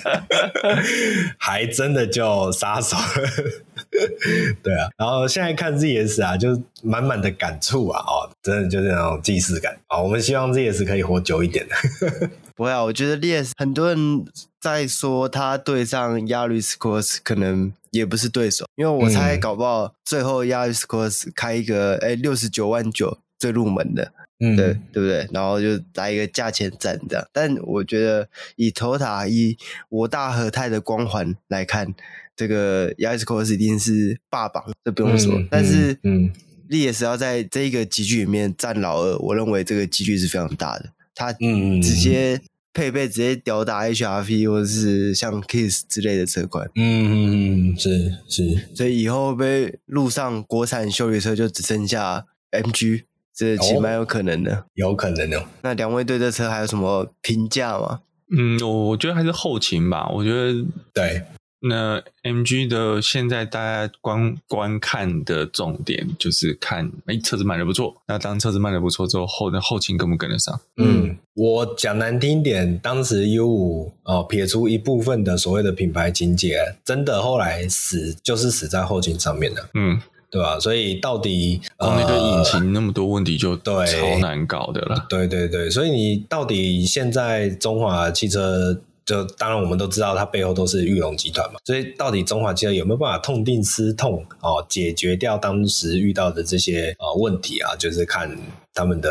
[1.40, 3.73] 还真的叫杀手了，
[4.64, 4.74] 对。
[4.76, 10.00] 啊，然后现在看 ZS 啊，就是满满的感触啊，哦，真的就是那种既视感啊。
[10.02, 11.66] 我们希望 ZS 可以活久一点。
[12.56, 14.26] 不会啊，我觉得 ZS 很多人
[14.62, 25.28] 在说他对上 Yaris Cross 可能也不是对手，因为我猜搞不好最后 Yaris Cross 开一个哎六十九万九最入门的，嗯，对对不对？
[25.32, 27.28] 然后就来一个价钱战这样。
[27.32, 29.58] 但我觉得以 Toyota 以
[29.90, 31.94] 我大和泰的光环来看。
[32.36, 35.36] 这个 Yaris Cross 一定是霸榜，这不用说。
[35.36, 36.32] 嗯、但是，嗯
[36.68, 40.90] 力也是要在这个集聚里面占老二，我认为这个几率是非常大的。
[41.14, 42.42] 它嗯，直接
[42.74, 46.68] 配备直接吊打 HRV 或者是像 Kiss 之类的车款。
[46.74, 48.70] 嗯嗯嗯，是是。
[48.74, 53.04] 所以以后被路上国产修理车就只剩下 MG，
[53.36, 54.56] 这其实蛮有可能的。
[54.56, 55.44] 哦、有可能的。
[55.62, 58.02] 那两位对这车还有什么评价吗？
[58.36, 60.10] 嗯，我我觉得还是后勤吧。
[60.10, 61.24] 我觉得对。
[61.66, 67.96] 那 MG 的现在大家观观看的重点就是看，哎，车子卖的不错。
[68.06, 70.60] 那当车子卖的不错之后，后的后勤跟不跟得上？
[70.76, 79.70] 嗯，我讲难听点，当时 U 五哦，撇出一部分的所谓的品牌情节，真的后来死就是死在后勤上面的。
[79.76, 80.02] 嗯。
[80.34, 80.60] 对吧？
[80.60, 85.06] 所以到底光那个引擎那么多问题，就对超难搞的了。
[85.08, 91.60] 对对对，所以你到底现在中华汽车，就当然我们都知道它背后都是玉龙集团嘛。
[91.64, 97.76] 所以到底中华汽车有没有办法痛定思痛哦，解决掉当时遇到的这些呃问题啊？
[97.76, 98.36] 就是看
[98.74, 99.10] 他们的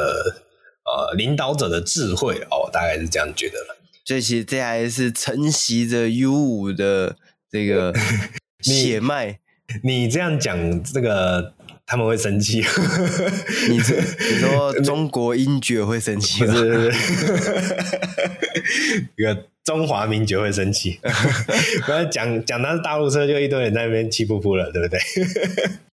[0.84, 3.76] 呃领导者的智慧哦，大概是这样觉得了。
[4.04, 7.14] 所以其实这还是承袭着 U 五的
[7.48, 7.94] 这个
[8.60, 9.38] 血脉。
[9.82, 11.54] 你这样讲，这个
[11.86, 12.60] 他们会生气。
[13.68, 13.82] 你你
[14.40, 16.54] 说中国英爵会生气吗？
[19.16, 21.00] 一个中华民爵会生气。
[21.86, 24.98] 不要讲讲他是大陆车，就一堆人在那边气噗噗了，对不对？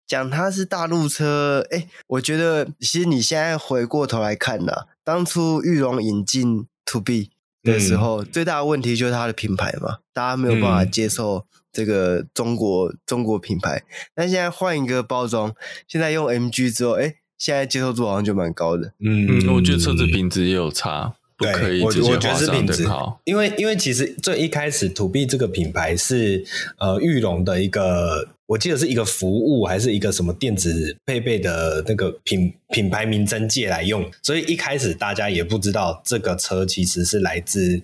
[0.06, 4.72] 讲他是大陆车，哎，我觉得其实你现在回过头来看呢，
[5.04, 7.30] 当初玉龙引进 To B
[7.62, 11.44] 的时候，嗯、最大的问题就是它的品牌嘛，大家没有办法接受。
[11.78, 15.54] 这个中国中国品牌，但现在换一个包装，
[15.86, 18.92] 现在用 MG 之后，哎，现在接受度好像就蛮高的。
[18.98, 23.20] 嗯，嗯，我觉得车子品质也有差，对不可以直接画上等号。
[23.22, 26.44] 因为因为其实最一开始 To B 这个品牌是
[26.78, 28.28] 呃玉龙的一个。
[28.48, 37.80] 我记得是一个服务还是一个什么电子配备的那个品品牌名称借来用，所以一开始大家也不知道这个车其实是来自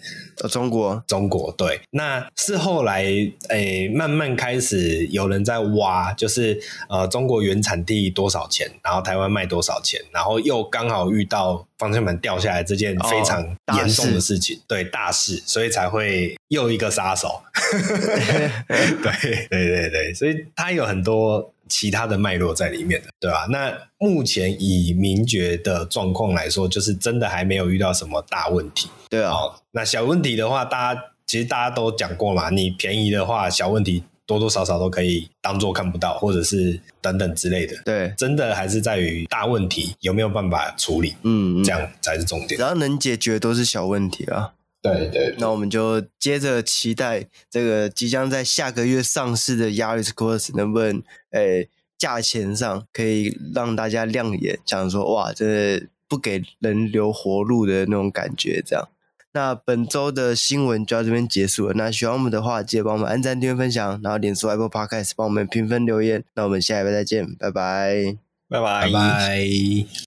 [0.51, 1.03] 中国。
[1.07, 6.59] 中国对，那是后来诶、欸、慢慢开始有人在挖，就是
[6.89, 13.43] 呃中国原产地多少钱，然后台湾卖多少钱，然后又刚好遇到方向盘掉下来这件非常
[13.77, 17.43] 严重的事情，哦、大对大事，所以才会又一个杀手。
[18.67, 20.35] 对对对对，所以。
[20.57, 23.47] 它有很多其他的脉络在里面的，对吧？
[23.51, 28.89] 那目前以名爵的状况来说，就是真的还没有遇到什么大问题。
[29.11, 29.35] 对啊，
[29.73, 37.77] 那小问题的话，大家其实大家都讲过嘛，你便宜的话，小问题多多少少都可以当做看不到，或者是等等之类的。
[37.85, 42.57] 对，真的还是在于大问题有没有办法处理，嗯，嗯，这样才是重点。
[42.57, 44.53] 只要能解决，都是小问题啊。
[44.85, 58.63] 对对，那我们就接着期待这个即将在下个月上市的 Yaris Cross 能不能，诶，价钱上可以让大家亮眼，想说哇，这不给人留活路的那种感觉。
[58.63, 58.87] 这样，
[59.33, 61.73] 那本周的新闻就到这边结束了。
[61.75, 66.23] 那喜欢我们的话，记得帮我们按赞、订阅、分享，然后点出 Apple Podcast 帮我们评分留言。
[66.35, 68.19] 那我们下一位再见，拜拜，
[68.51, 70.05] 拜拜，拜拜。